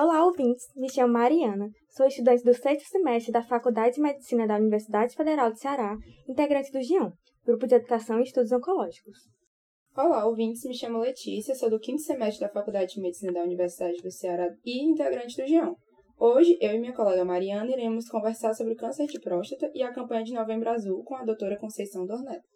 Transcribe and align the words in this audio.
Olá, 0.00 0.24
ouvintes! 0.24 0.64
Me 0.76 0.88
chamo 0.88 1.12
Mariana, 1.12 1.72
sou 1.88 2.06
estudante 2.06 2.44
do 2.44 2.54
sexto 2.54 2.88
semestre 2.88 3.32
da 3.32 3.42
Faculdade 3.42 3.96
de 3.96 4.00
Medicina 4.00 4.46
da 4.46 4.54
Universidade 4.54 5.16
Federal 5.16 5.50
do 5.50 5.58
Ceará, 5.58 5.96
integrante 6.28 6.70
do 6.70 6.80
GION, 6.80 7.10
Grupo 7.44 7.66
de 7.66 7.74
Educação 7.74 8.20
e 8.20 8.22
Estudos 8.22 8.52
Oncológicos. 8.52 9.18
Olá, 9.96 10.24
ouvintes! 10.24 10.62
Me 10.66 10.72
chamo 10.72 11.00
Letícia, 11.00 11.52
sou 11.56 11.68
do 11.68 11.80
quinto 11.80 12.00
semestre 12.00 12.46
da 12.46 12.52
Faculdade 12.52 12.94
de 12.94 13.00
Medicina 13.00 13.32
da 13.32 13.42
Universidade 13.42 14.00
do 14.00 14.08
Ceará 14.12 14.48
e 14.64 14.84
integrante 14.84 15.36
do 15.36 15.44
GION. 15.44 15.74
Hoje, 16.16 16.56
eu 16.60 16.76
e 16.76 16.78
minha 16.78 16.94
colega 16.94 17.24
Mariana 17.24 17.72
iremos 17.72 18.08
conversar 18.08 18.54
sobre 18.54 18.74
o 18.74 18.76
câncer 18.76 19.08
de 19.08 19.18
próstata 19.18 19.68
e 19.74 19.82
a 19.82 19.92
campanha 19.92 20.22
de 20.22 20.32
Novembro 20.32 20.70
Azul 20.70 21.02
com 21.02 21.16
a 21.16 21.24
doutora 21.24 21.58
Conceição 21.58 22.06
Dorneto. 22.06 22.46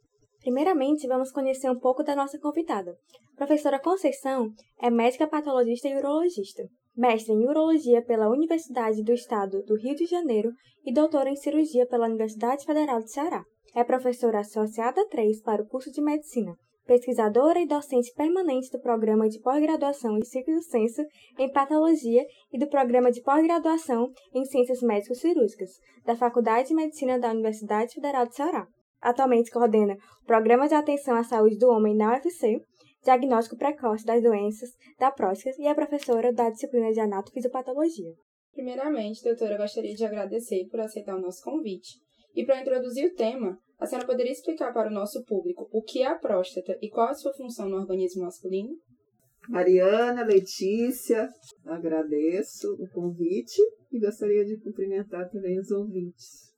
Primeiramente, 0.42 1.09
vamos 1.09 1.32
conhecer 1.32 1.68
um 1.68 1.80
pouco 1.80 2.04
da 2.04 2.14
nossa 2.14 2.38
convidada. 2.38 2.96
A 3.34 3.36
professora 3.36 3.80
Conceição 3.80 4.52
é 4.80 4.88
médica 4.88 5.27
patologista 5.27 5.88
e 5.88 5.96
urologista 5.96 6.62
mestre 6.96 7.32
em 7.32 7.46
Urologia 7.46 8.02
pela 8.02 8.28
Universidade 8.28 9.02
do 9.02 9.12
Estado 9.12 9.62
do 9.64 9.77
Rio 9.77 9.95
de 9.95 10.06
Janeiro 10.06 10.50
e 10.84 10.92
doutora 10.92 11.30
em 11.30 11.37
Cirurgia 11.37 11.87
pela 11.87 12.06
Universidade 12.06 12.64
Federal 12.64 13.00
do 13.00 13.09
Ceará. 13.09 13.45
É 13.74 13.83
professora 13.83 14.41
associada 14.41 15.06
3 15.09 15.41
para 15.42 15.62
o 15.62 15.66
curso 15.66 15.91
de 15.91 16.02
Medicina, 16.02 16.55
pesquisadora 16.86 17.60
e 17.60 17.66
docente 17.66 18.12
permanente 18.14 18.70
do 18.70 18.80
Programa 18.80 19.28
de 19.28 19.41
Pós-Graduação 19.41 20.19
em 20.19 20.24
Ciclo 20.24 20.60
Senso 20.62 21.02
em 21.38 21.50
Patologia 21.50 22.24
e 22.52 22.59
do 22.59 22.69
Programa 22.69 23.11
de 23.11 23.22
Pós-Graduação 23.22 24.11
em 24.34 24.45
Ciências 24.45 24.83
Médico-Cirúrgicas, 24.83 25.70
da 26.05 26.16
Faculdade 26.16 26.69
de 26.69 26.74
Medicina 26.74 27.19
da 27.19 27.30
Universidade 27.30 27.95
Federal 27.95 28.27
do 28.27 28.34
Ceará. 28.34 28.66
Atualmente 29.00 29.50
coordena 29.50 29.97
o 30.22 30.27
Programa 30.27 30.69
de 30.69 30.74
Atenção 30.74 31.16
à 31.16 31.25
Saúde 31.25 31.56
do 31.59 31.69
Homem 31.69 31.97
na 31.97 32.12
UFC, 32.12 32.61
diagnóstico 33.03 33.56
precoce 33.56 34.05
das 34.05 34.22
doenças 34.22 34.70
da 34.98 35.11
próstata 35.11 35.56
e 35.61 35.67
é 35.67 35.75
professora 35.75 36.33
da 36.33 36.50
disciplina 36.50 36.92
de 36.92 37.00
anatofisiopatologia. 37.00 38.12
Primeiramente, 38.53 39.22
doutora, 39.22 39.55
eu 39.55 39.59
gostaria 39.59 39.94
de 39.94 40.05
agradecer 40.05 40.69
por 40.70 40.81
aceitar 40.81 41.17
o 41.17 41.20
nosso 41.20 41.42
convite. 41.42 41.98
E 42.34 42.44
para 42.44 42.61
introduzir 42.61 43.06
o 43.06 43.14
tema, 43.14 43.59
a 43.78 43.86
senhora 43.86 44.06
poderia 44.06 44.33
explicar 44.33 44.72
para 44.72 44.91
o 44.91 44.94
nosso 44.94 45.25
público 45.25 45.69
o 45.72 45.83
que 45.83 46.03
é 46.03 46.06
a 46.06 46.19
próstata 46.19 46.78
e 46.81 46.89
qual 46.89 47.09
a 47.09 47.14
sua 47.14 47.33
função 47.34 47.69
no 47.69 47.77
organismo 47.77 48.22
masculino? 48.22 48.77
Mariana, 49.48 50.25
Letícia, 50.25 51.28
agradeço 51.66 52.75
o 52.75 52.89
convite 52.91 53.61
e 53.91 53.98
gostaria 53.98 54.44
de 54.44 54.56
cumprimentar 54.59 55.28
também 55.31 55.59
os 55.59 55.70
ouvintes. 55.70 56.52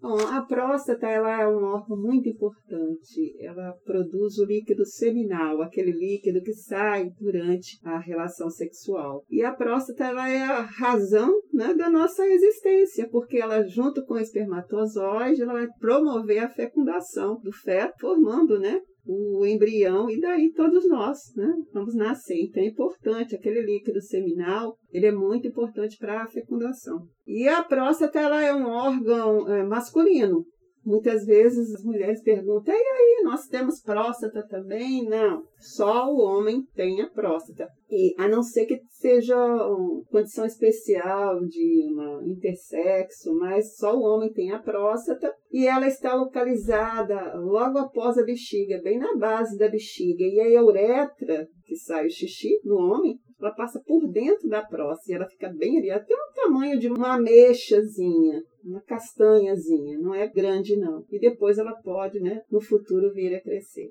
Bom, 0.00 0.18
a 0.18 0.42
próstata 0.42 1.06
ela 1.06 1.40
é 1.42 1.48
um 1.48 1.64
órgão 1.64 1.96
muito 1.96 2.28
importante. 2.28 3.34
Ela 3.40 3.72
produz 3.84 4.38
o 4.38 4.44
líquido 4.44 4.84
seminal, 4.84 5.62
aquele 5.62 5.90
líquido 5.90 6.42
que 6.42 6.52
sai 6.52 7.10
durante 7.18 7.78
a 7.82 7.98
relação 7.98 8.50
sexual. 8.50 9.24
E 9.30 9.42
a 9.42 9.52
próstata 9.52 10.04
ela 10.04 10.28
é 10.28 10.42
a 10.42 10.60
razão 10.60 11.32
né, 11.52 11.72
da 11.74 11.90
nossa 11.90 12.26
existência, 12.26 13.08
porque 13.08 13.38
ela, 13.38 13.66
junto 13.66 14.04
com 14.04 14.14
o 14.14 14.18
espermatozoide, 14.18 15.42
ela 15.42 15.54
vai 15.54 15.66
promover 15.80 16.38
a 16.38 16.50
fecundação 16.50 17.40
do 17.40 17.52
feto, 17.52 17.94
formando 17.98 18.58
né, 18.58 18.80
o 19.06 19.46
embrião 19.46 20.10
e 20.10 20.20
daí 20.20 20.52
todos 20.52 20.88
nós, 20.88 21.18
né, 21.36 21.52
vamos 21.72 21.94
nascer. 21.94 22.36
Então 22.38 22.62
é 22.62 22.66
importante 22.66 23.34
aquele 23.34 23.62
líquido 23.62 24.00
seminal, 24.00 24.76
ele 24.92 25.06
é 25.06 25.12
muito 25.12 25.46
importante 25.46 25.96
para 25.98 26.22
a 26.22 26.28
fecundação. 26.28 27.06
E 27.26 27.48
a 27.48 27.62
próstata 27.62 28.18
ela 28.18 28.42
é 28.42 28.54
um 28.54 28.66
órgão 28.66 29.48
é, 29.48 29.64
masculino. 29.64 30.44
Muitas 30.86 31.26
vezes 31.26 31.74
as 31.74 31.82
mulheres 31.82 32.22
perguntam: 32.22 32.72
e 32.72 32.78
aí, 32.78 33.22
nós 33.24 33.48
temos 33.48 33.82
próstata 33.82 34.46
também? 34.48 35.04
Não, 35.04 35.42
só 35.58 36.08
o 36.08 36.20
homem 36.20 36.64
tem 36.76 37.02
a 37.02 37.10
próstata. 37.10 37.68
E 37.90 38.14
a 38.16 38.28
não 38.28 38.40
ser 38.40 38.66
que 38.66 38.80
seja 38.88 39.36
uma 39.36 40.04
condição 40.04 40.46
especial 40.46 41.44
de 41.44 41.88
uma 41.90 42.24
intersexo, 42.24 43.34
mas 43.34 43.76
só 43.76 43.96
o 43.96 44.02
homem 44.02 44.32
tem 44.32 44.52
a 44.52 44.60
próstata 44.60 45.34
e 45.50 45.66
ela 45.66 45.88
está 45.88 46.14
localizada 46.14 47.34
logo 47.34 47.78
após 47.78 48.16
a 48.16 48.24
bexiga, 48.24 48.80
bem 48.80 48.96
na 48.96 49.16
base 49.16 49.58
da 49.58 49.68
bexiga. 49.68 50.22
E 50.22 50.56
a 50.56 50.62
uretra, 50.62 51.48
que 51.64 51.74
sai 51.74 52.06
o 52.06 52.10
xixi 52.10 52.60
no 52.64 52.76
homem, 52.76 53.18
ela 53.40 53.54
passa 53.54 53.80
por 53.86 54.06
dentro 54.08 54.48
da 54.48 54.62
próstata 54.62 55.10
e 55.10 55.14
ela 55.14 55.28
fica 55.28 55.48
bem 55.48 55.78
ali, 55.78 55.90
até 55.90 56.14
o 56.14 56.34
tamanho 56.34 56.78
de 56.78 56.88
uma 56.88 57.14
ameixazinha, 57.14 58.42
uma 58.64 58.80
castanhazinha, 58.82 59.98
não 59.98 60.14
é 60.14 60.26
grande 60.26 60.76
não. 60.76 61.04
E 61.10 61.18
depois 61.18 61.58
ela 61.58 61.74
pode, 61.82 62.18
né, 62.20 62.42
no 62.50 62.60
futuro 62.60 63.12
vir 63.12 63.34
a 63.34 63.42
crescer. 63.42 63.90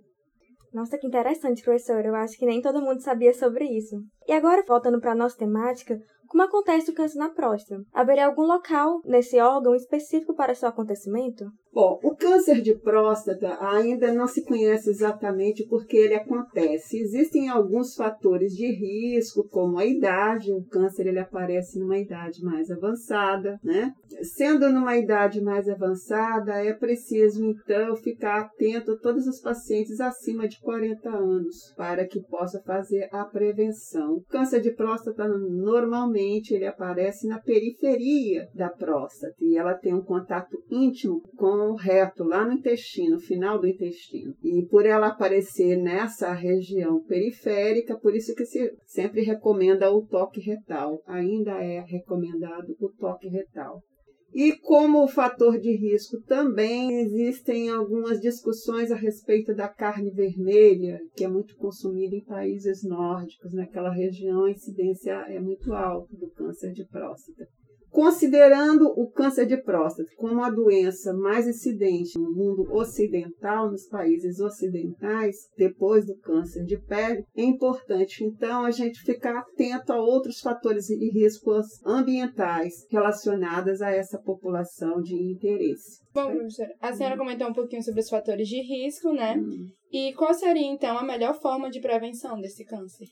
Nossa, 0.73 0.97
que 0.97 1.07
interessante, 1.07 1.63
professor. 1.63 2.03
Eu 2.05 2.13
acho 2.15 2.37
que 2.37 2.45
nem 2.45 2.61
todo 2.61 2.81
mundo 2.81 2.99
sabia 3.01 3.33
sobre 3.33 3.63
isso. 3.63 3.95
E 4.27 4.33
agora, 4.33 4.61
voltando 4.67 4.99
para 4.99 5.13
a 5.13 5.15
nossa 5.15 5.37
temática, 5.37 5.97
como 6.27 6.43
acontece 6.43 6.91
o 6.91 6.93
câncer 6.93 7.17
na 7.17 7.29
próstata? 7.29 7.81
Haveria 7.93 8.25
algum 8.25 8.43
local 8.43 9.01
nesse 9.05 9.39
órgão 9.39 9.75
específico 9.75 10.35
para 10.35 10.55
seu 10.55 10.69
acontecimento? 10.69 11.45
Bom, 11.73 11.99
o 12.01 12.15
câncer 12.15 12.61
de 12.61 12.73
próstata 12.73 13.57
ainda 13.59 14.13
não 14.13 14.27
se 14.27 14.45
conhece 14.45 14.89
exatamente 14.89 15.67
porque 15.67 15.97
ele 15.97 16.15
acontece. 16.15 16.97
Existem 16.97 17.49
alguns 17.49 17.95
fatores 17.95 18.53
de 18.53 18.65
risco, 18.65 19.45
como 19.49 19.77
a 19.77 19.85
idade. 19.85 20.53
O 20.53 20.63
câncer 20.65 21.07
ele 21.07 21.19
aparece 21.19 21.77
numa 21.77 21.97
idade 21.97 22.41
mais 22.41 22.71
avançada, 22.71 23.59
né? 23.61 23.91
Sendo 24.37 24.71
numa 24.71 24.95
idade 24.95 25.41
mais 25.41 25.67
avançada, 25.67 26.53
é 26.63 26.71
preciso 26.71 27.43
então 27.43 27.93
ficar 27.97 28.39
atento 28.39 28.93
a 28.93 28.97
todos 28.97 29.27
os 29.27 29.41
pacientes 29.41 29.99
acima 29.99 30.47
de 30.47 30.57
40 30.61 31.09
anos 31.09 31.73
para 31.75 32.07
que 32.07 32.21
possa 32.21 32.61
fazer 32.65 33.09
a 33.11 33.25
prevenção. 33.25 34.13
O 34.13 34.23
câncer 34.29 34.61
de 34.61 34.71
próstata 34.71 35.27
normalmente 35.27 36.14
ele 36.17 36.65
aparece 36.65 37.27
na 37.27 37.39
periferia 37.39 38.47
da 38.53 38.69
próstata 38.69 39.35
e 39.39 39.57
ela 39.57 39.73
tem 39.73 39.93
um 39.93 40.03
contato 40.03 40.57
íntimo 40.69 41.21
com 41.35 41.75
reto 41.75 42.23
lá 42.23 42.45
no 42.45 42.53
intestino, 42.53 43.19
final 43.19 43.59
do 43.59 43.67
intestino. 43.67 44.33
E 44.43 44.65
por 44.67 44.85
ela 44.85 45.07
aparecer 45.07 45.77
nessa 45.77 46.31
região 46.33 47.03
periférica, 47.03 47.97
por 47.97 48.15
isso 48.15 48.33
que 48.35 48.45
se 48.45 48.71
sempre 48.85 49.21
recomenda 49.21 49.91
o 49.91 50.05
toque 50.05 50.39
retal. 50.41 51.01
Ainda 51.05 51.63
é 51.63 51.81
recomendado 51.81 52.75
o 52.79 52.89
toque 52.97 53.27
retal. 53.27 53.81
E 54.37 54.51
como 54.57 55.07
fator 55.07 55.57
de 55.57 55.73
risco 55.77 56.19
também 56.23 56.99
existem 56.99 57.69
algumas 57.69 58.19
discussões 58.19 58.91
a 58.91 58.95
respeito 58.95 59.55
da 59.55 59.69
carne 59.69 60.11
vermelha, 60.11 60.99
que 61.15 61.23
é 61.23 61.27
muito 61.29 61.55
consumida 61.55 62.17
em 62.17 62.25
países 62.25 62.83
nórdicos. 62.83 63.53
Naquela 63.53 63.93
região 63.93 64.43
a 64.43 64.51
incidência 64.51 65.13
é 65.29 65.39
muito 65.39 65.71
alta 65.71 66.13
do 66.17 66.29
câncer 66.31 66.73
de 66.73 66.83
próstata. 66.83 67.47
Considerando 67.95 68.89
o 68.89 69.09
câncer 69.09 69.45
de 69.45 69.55
próstata 69.55 70.11
como 70.17 70.43
a 70.43 70.49
doença 70.49 71.13
mais 71.13 71.47
incidente 71.47 72.19
no 72.19 72.29
mundo 72.29 72.69
ocidental, 72.73 73.71
nos 73.71 73.87
países 73.87 74.41
ocidentais, 74.41 75.37
depois 75.57 76.05
do 76.05 76.13
câncer 76.17 76.65
de 76.65 76.77
pele, 76.77 77.23
é 77.33 77.41
importante 77.41 78.21
então 78.21 78.65
a 78.65 78.71
gente 78.71 79.01
ficar 79.01 79.37
atento 79.37 79.93
a 79.93 79.97
outros 79.97 80.41
fatores 80.41 80.87
de 80.87 81.09
riscos 81.09 81.67
ambientais 81.85 82.85
relacionados 82.91 83.81
a 83.81 83.91
essa 83.91 84.19
população 84.21 85.01
de 85.01 85.15
interesse. 85.15 86.01
Bom, 86.13 86.35
professora, 86.35 86.75
a 86.81 86.91
senhora 86.91 87.17
comentou 87.17 87.47
um 87.47 87.53
pouquinho 87.53 87.81
sobre 87.81 88.01
os 88.01 88.09
fatores 88.09 88.49
de 88.49 88.61
risco, 88.61 89.13
né? 89.13 89.37
Hum. 89.37 89.69
E 89.89 90.11
qual 90.15 90.33
seria 90.33 90.67
então 90.67 90.97
a 90.97 91.03
melhor 91.03 91.39
forma 91.39 91.69
de 91.69 91.79
prevenção 91.79 92.41
desse 92.41 92.65
câncer? 92.65 93.07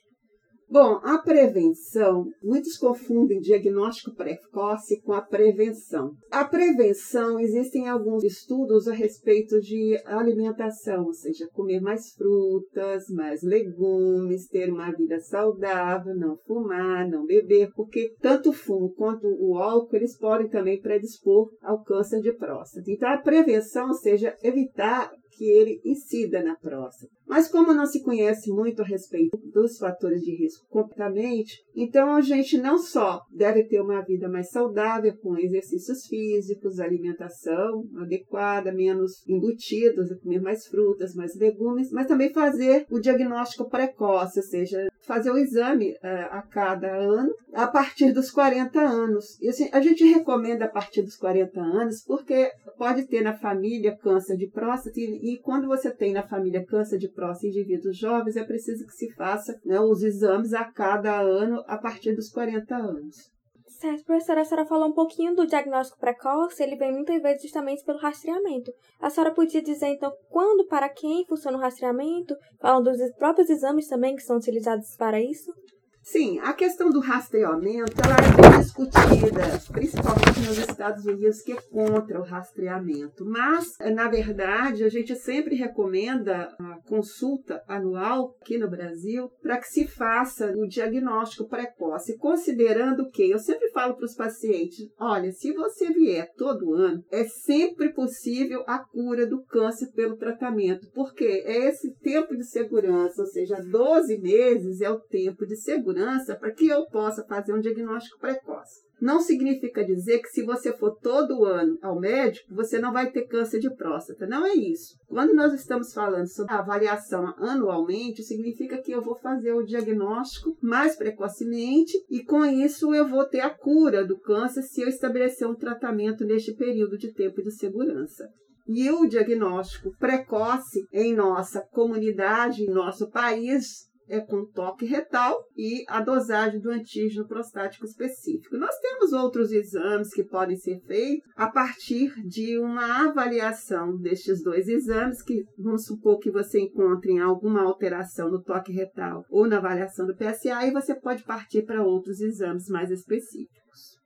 Bom, 0.74 1.00
a 1.04 1.20
prevenção, 1.20 2.32
muitos 2.42 2.78
confundem 2.78 3.40
diagnóstico 3.40 4.16
precoce 4.16 5.00
com 5.04 5.14
a 5.14 5.22
prevenção. 5.22 6.16
A 6.32 6.44
prevenção, 6.46 7.40
existem 7.40 7.88
alguns 7.88 8.24
estudos 8.24 8.88
a 8.88 8.92
respeito 8.92 9.62
de 9.62 9.96
alimentação, 10.04 11.06
ou 11.06 11.14
seja, 11.14 11.48
comer 11.54 11.80
mais 11.80 12.16
frutas, 12.16 13.04
mais 13.10 13.44
legumes, 13.44 14.48
ter 14.48 14.72
uma 14.74 14.90
vida 14.90 15.20
saudável, 15.20 16.16
não 16.16 16.38
fumar, 16.38 17.08
não 17.08 17.24
beber, 17.24 17.70
porque 17.76 18.16
tanto 18.20 18.50
o 18.50 18.54
fumo 18.54 18.92
quanto 18.96 19.28
o 19.28 19.60
álcool, 19.60 19.96
eles 19.96 20.18
podem 20.18 20.50
também 20.50 20.82
predispor 20.82 21.52
ao 21.62 21.84
câncer 21.84 22.20
de 22.20 22.34
próstata. 22.34 22.90
Então, 22.90 23.10
a 23.10 23.22
prevenção, 23.22 23.90
ou 23.90 23.94
seja, 23.94 24.36
evitar 24.42 25.12
que 25.38 25.46
ele 25.46 25.82
incida 25.84 26.44
na 26.44 26.56
próstata. 26.56 27.12
Mas 27.28 27.48
como 27.48 27.74
não 27.74 27.86
se 27.86 28.04
conhece 28.04 28.52
muito 28.52 28.82
a 28.82 28.86
respeito 28.86 29.38
dos 29.38 29.78
fatores 29.78 30.22
de 30.22 30.36
risco 30.36 30.66
completamente, 30.70 31.64
então 31.76 32.16
a 32.16 32.22
gente 32.22 32.58
não 32.58 32.78
só 32.78 33.22
deve 33.32 33.64
ter 33.64 33.82
uma 33.82 34.02
vida 34.02 34.30
mais 34.30 34.50
saudável 34.50 35.16
com 35.18 35.38
exercícios 35.38 36.06
físicos, 36.06 36.80
alimentação 36.80 37.86
adequada, 37.98 38.72
menos 38.72 39.24
embutidos, 39.28 40.10
comer 40.22 40.42
mais 40.42 40.68
frutas, 40.68 41.16
mais 41.16 41.36
legumes, 41.36 41.92
mas 41.92 42.08
também 42.08 42.32
fazer 42.32 42.86
o 42.90 43.00
diagnóstico 43.00 43.70
precoce, 43.70 44.40
ou 44.40 44.46
seja, 44.46 44.88
fazer 45.02 45.32
o 45.32 45.38
exame 45.38 45.92
uh, 45.92 46.28
a 46.32 46.42
cada 46.42 46.96
ano 46.96 47.34
a 47.54 47.68
partir 47.68 48.12
dos 48.12 48.32
40 48.32 48.80
anos. 48.80 49.38
Assim, 49.48 49.70
a 49.72 49.82
gente 49.82 50.04
recomenda 50.06 50.66
a 50.66 50.70
partir 50.70 51.02
dos 51.02 51.16
40 51.16 51.60
anos 51.60 52.04
porque 52.06 52.52
pode 52.78 53.08
ter 53.08 53.22
na 53.22 53.34
família 53.34 53.98
câncer 53.98 54.38
de 54.38 54.48
próstata 54.48 55.00
e, 55.00 55.23
e 55.24 55.40
quando 55.40 55.70
você 55.70 55.90
tem 55.90 56.12
na 56.12 56.28
família 56.28 56.66
câncer 56.66 56.98
de 56.98 57.08
próstata 57.08 57.48
em 57.48 57.50
indivíduos 57.52 57.98
jovens, 57.98 58.36
é 58.36 58.44
preciso 58.44 58.86
que 58.86 58.92
se 58.92 59.10
faça 59.14 59.58
né, 59.64 59.80
os 59.80 60.04
exames 60.04 60.54
a 60.54 60.66
cada 60.66 61.18
ano 61.22 61.64
a 61.66 61.78
partir 61.78 62.14
dos 62.14 62.30
40 62.30 62.76
anos. 62.76 63.32
Certo, 63.66 64.04
professora, 64.04 64.42
a 64.42 64.46
senhora 64.46 64.68
falou 64.68 64.90
um 64.90 64.94
pouquinho 64.94 65.34
do 65.34 65.48
diagnóstico 65.48 65.98
precoce, 65.98 66.62
ele 66.62 66.76
vem 66.76 66.92
muitas 66.92 67.22
vezes 67.22 67.42
justamente 67.42 67.86
pelo 67.86 68.00
rastreamento. 68.00 68.70
A 69.00 69.10
senhora 69.10 69.34
podia 69.34 69.62
dizer, 69.62 69.88
então, 69.88 70.12
quando, 70.30 70.68
para 70.68 70.90
quem 70.90 71.26
funciona 71.26 71.58
o 71.58 71.62
rastreamento? 71.62 72.36
Falando 72.60 72.92
dos 72.92 73.16
próprios 73.16 73.50
exames 73.50 73.88
também 73.88 74.18
que 74.18 74.24
são 74.24 74.36
utilizados 74.36 74.94
para 74.98 75.22
isso? 75.22 75.54
Sim, 76.04 76.38
a 76.40 76.52
questão 76.52 76.90
do 76.90 77.00
rastreamento 77.00 77.94
ela 78.04 78.58
é 78.58 78.60
discutida, 78.60 79.42
principalmente 79.72 80.42
nos 80.46 80.58
Estados 80.58 81.06
Unidos, 81.06 81.42
que 81.42 81.54
é 81.54 81.62
contra 81.72 82.20
o 82.20 82.24
rastreamento. 82.24 83.26
Mas, 83.26 83.78
na 83.96 84.10
verdade, 84.10 84.84
a 84.84 84.90
gente 84.90 85.16
sempre 85.16 85.56
recomenda 85.56 86.54
a 86.60 86.78
consulta 86.86 87.64
anual 87.70 88.36
aqui 88.42 88.58
no 88.58 88.70
Brasil 88.70 89.30
para 89.42 89.58
que 89.58 89.68
se 89.70 89.88
faça 89.88 90.52
o 90.58 90.68
diagnóstico 90.68 91.48
precoce, 91.48 92.18
considerando 92.18 93.10
que 93.10 93.32
eu 93.32 93.40
sempre 93.40 93.72
falo 93.72 93.96
para 93.96 94.06
os 94.06 94.14
pacientes: 94.14 94.86
olha, 95.00 95.32
se 95.32 95.54
você 95.54 95.90
vier 95.90 96.28
todo 96.36 96.74
ano, 96.74 97.02
é 97.12 97.24
sempre 97.24 97.94
possível 97.94 98.62
a 98.68 98.78
cura 98.80 99.26
do 99.26 99.42
câncer 99.46 99.90
pelo 99.94 100.18
tratamento, 100.18 100.86
porque 100.94 101.24
é 101.24 101.70
esse 101.70 101.96
tempo 102.02 102.36
de 102.36 102.46
segurança, 102.46 103.22
ou 103.22 103.28
seja, 103.28 103.56
12 103.64 104.18
meses 104.20 104.82
é 104.82 104.90
o 104.90 105.00
tempo 105.00 105.46
de 105.46 105.56
segurança 105.56 105.93
segurança 105.94 106.36
para 106.36 106.52
que 106.52 106.68
eu 106.68 106.86
possa 106.88 107.24
fazer 107.24 107.54
um 107.54 107.60
diagnóstico 107.60 108.20
precoce. 108.20 108.82
Não 109.00 109.20
significa 109.20 109.84
dizer 109.84 110.20
que 110.20 110.30
se 110.30 110.44
você 110.44 110.72
for 110.72 110.92
todo 111.02 111.44
ano 111.44 111.78
ao 111.82 112.00
médico, 112.00 112.54
você 112.54 112.80
não 112.80 112.94
vai 112.94 113.12
ter 113.12 113.28
câncer 113.28 113.60
de 113.60 113.70
próstata. 113.70 114.26
Não 114.26 114.46
é 114.46 114.54
isso. 114.54 114.96
Quando 115.08 115.34
nós 115.34 115.54
estamos 115.54 115.94
falando 115.94 116.28
sobre 116.28 116.54
avaliação 116.54 117.34
anualmente, 117.38 118.24
significa 118.24 118.82
que 118.82 118.92
eu 118.92 119.02
vou 119.02 119.16
fazer 119.16 119.54
o 119.54 119.64
diagnóstico 119.64 120.56
mais 120.62 120.96
precocemente 120.96 121.94
e 122.10 122.24
com 122.24 122.46
isso 122.46 122.94
eu 122.94 123.08
vou 123.08 123.26
ter 123.26 123.42
a 123.42 123.50
cura 123.50 124.06
do 124.06 124.18
câncer 124.18 124.62
se 124.64 124.82
eu 124.82 124.88
estabelecer 124.88 125.48
um 125.48 125.56
tratamento 125.56 126.24
neste 126.24 126.54
período 126.54 126.98
de 126.98 127.14
tempo 127.14 127.42
de 127.42 127.52
segurança. 127.52 128.30
E 128.66 128.90
o 128.90 129.06
diagnóstico 129.06 129.94
precoce 130.00 130.88
em 130.94 131.14
nossa 131.14 131.60
comunidade, 131.60 132.64
em 132.64 132.72
nosso 132.72 133.10
país, 133.10 133.92
é 134.08 134.20
com 134.20 134.46
toque 134.46 134.86
retal 134.86 135.38
e 135.56 135.84
a 135.88 136.02
dosagem 136.02 136.60
do 136.60 136.70
antígeno 136.70 137.28
prostático 137.28 137.86
específico. 137.86 138.58
Nós 138.58 138.78
temos 138.80 139.14
outros 139.14 139.52
exames 139.52 140.14
que 140.14 140.24
podem 140.24 140.58
ser 140.58 140.80
feitos 140.82 141.30
a 141.36 141.50
partir 141.50 142.14
de 142.26 142.60
uma 142.60 143.08
avaliação 143.10 143.98
destes 143.98 144.44
dois 144.44 144.68
exames, 144.68 145.22
que 145.22 145.44
vamos 145.58 145.86
supor 145.86 146.20
que 146.20 146.32
você 146.32 146.60
encontre 146.60 147.18
alguma 147.20 147.64
alteração 147.64 148.30
no 148.30 148.42
toque 148.42 148.72
retal 148.72 149.24
ou 149.30 149.48
na 149.48 149.58
avaliação 149.58 150.06
do 150.06 150.16
PSA, 150.16 150.66
e 150.66 150.72
você 150.72 150.96
pode 150.96 151.24
partir 151.24 151.64
para 151.64 151.84
outros 151.84 152.20
exames 152.22 152.68
mais 152.68 152.92
específicos. 152.92 153.98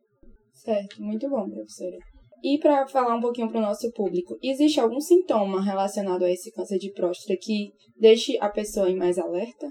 Certo, 0.53 1.01
muito 1.01 1.29
bom, 1.29 1.49
professora. 1.49 1.97
E 2.43 2.59
para 2.59 2.87
falar 2.87 3.15
um 3.15 3.21
pouquinho 3.21 3.49
para 3.49 3.59
o 3.59 3.63
nosso 3.63 3.91
público, 3.93 4.37
existe 4.43 4.79
algum 4.79 4.99
sintoma 4.99 5.61
relacionado 5.61 6.23
a 6.23 6.31
esse 6.31 6.51
câncer 6.51 6.77
de 6.77 6.91
próstata 6.91 7.37
que 7.41 7.71
deixe 7.99 8.37
a 8.39 8.49
pessoa 8.49 8.89
em 8.89 8.95
mais 8.95 9.17
alerta? 9.17 9.67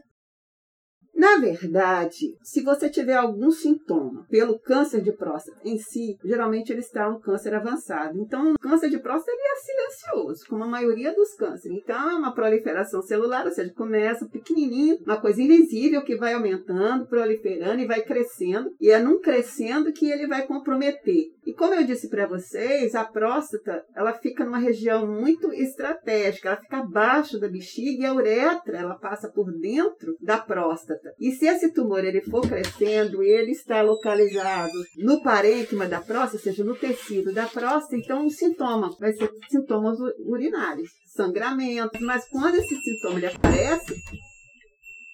Na 1.16 1.38
verdade, 1.38 2.36
se 2.42 2.62
você 2.62 2.90
tiver 2.90 3.14
algum 3.14 3.50
sintoma 3.50 4.26
pelo 4.28 4.58
câncer 4.58 5.00
de 5.00 5.10
próstata 5.12 5.58
em 5.64 5.78
si, 5.78 6.18
geralmente 6.22 6.70
ele 6.70 6.80
está 6.80 7.08
um 7.08 7.18
câncer 7.18 7.54
avançado. 7.54 8.20
Então, 8.20 8.52
o 8.52 8.58
câncer 8.58 8.90
de 8.90 8.98
próstata 8.98 9.32
ele 9.32 9.40
é 9.40 9.56
silencioso, 9.56 10.44
como 10.46 10.64
a 10.64 10.68
maioria 10.68 11.14
dos 11.14 11.32
cânceres. 11.34 11.78
Então, 11.78 12.10
é 12.10 12.14
uma 12.14 12.34
proliferação 12.34 13.00
celular, 13.00 13.46
ou 13.46 13.50
seja, 13.50 13.72
começa 13.72 14.28
pequenininho, 14.28 14.98
uma 15.06 15.18
coisa 15.18 15.40
invisível 15.40 16.04
que 16.04 16.16
vai 16.16 16.34
aumentando, 16.34 17.06
proliferando 17.06 17.80
e 17.80 17.86
vai 17.86 18.02
crescendo. 18.02 18.70
E 18.78 18.90
é 18.90 18.98
num 18.98 19.18
crescendo 19.18 19.94
que 19.94 20.10
ele 20.10 20.26
vai 20.26 20.46
comprometer. 20.46 21.30
E 21.46 21.54
como 21.54 21.72
eu 21.72 21.84
disse 21.84 22.10
para 22.10 22.26
vocês, 22.26 22.94
a 22.94 23.04
próstata, 23.04 23.82
ela 23.94 24.12
fica 24.12 24.44
numa 24.44 24.58
região 24.58 25.06
muito 25.06 25.50
estratégica, 25.52 26.50
ela 26.50 26.60
fica 26.60 26.78
abaixo 26.78 27.40
da 27.40 27.48
bexiga 27.48 28.02
e 28.02 28.06
a 28.06 28.12
uretra, 28.12 28.76
ela 28.76 28.96
passa 28.96 29.30
por 29.30 29.50
dentro 29.52 30.14
da 30.20 30.36
próstata 30.36 31.05
próstata. 31.06 31.14
E 31.18 31.32
se 31.32 31.46
esse 31.46 31.72
tumor 31.72 32.04
ele 32.04 32.20
for 32.22 32.46
crescendo 32.46 33.22
e 33.22 33.28
ele 33.28 33.52
está 33.52 33.82
localizado 33.82 34.72
no 34.98 35.22
parênquima 35.22 35.86
da 35.86 36.00
próstata, 36.00 36.36
ou 36.36 36.42
seja, 36.42 36.64
no 36.64 36.74
tecido 36.74 37.32
da 37.32 37.46
próstata, 37.46 37.96
então 37.96 38.26
o 38.26 38.30
sintoma 38.30 38.90
vai 38.98 39.12
ser 39.12 39.30
sintomas 39.48 39.98
urinários, 40.18 40.90
sangramento. 41.14 41.98
Mas 42.00 42.28
quando 42.28 42.56
esse 42.56 42.74
sintoma 42.76 43.18
ele 43.18 43.26
aparece, 43.26 43.94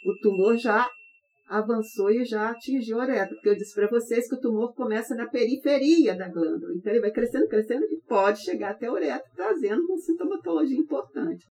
o 0.06 0.14
tumor 0.22 0.56
já 0.56 0.88
avançou 1.48 2.10
e 2.10 2.24
já 2.24 2.48
atingiu 2.48 2.98
a 2.98 3.04
uretra, 3.04 3.34
porque 3.34 3.50
eu 3.50 3.54
disse 3.54 3.74
para 3.74 3.88
vocês 3.88 4.26
que 4.26 4.36
o 4.36 4.40
tumor 4.40 4.74
começa 4.74 5.14
na 5.14 5.28
periferia 5.28 6.16
da 6.16 6.26
glândula, 6.26 6.72
então 6.74 6.90
ele 6.90 7.02
vai 7.02 7.10
crescendo, 7.10 7.46
crescendo 7.46 7.84
e 7.84 8.00
pode 8.08 8.42
chegar 8.42 8.70
até 8.70 8.86
a 8.86 8.92
uretra, 8.92 9.22
trazendo 9.36 9.84
uma 9.84 9.98
sintomatologia 9.98 10.78
importante. 10.78 11.44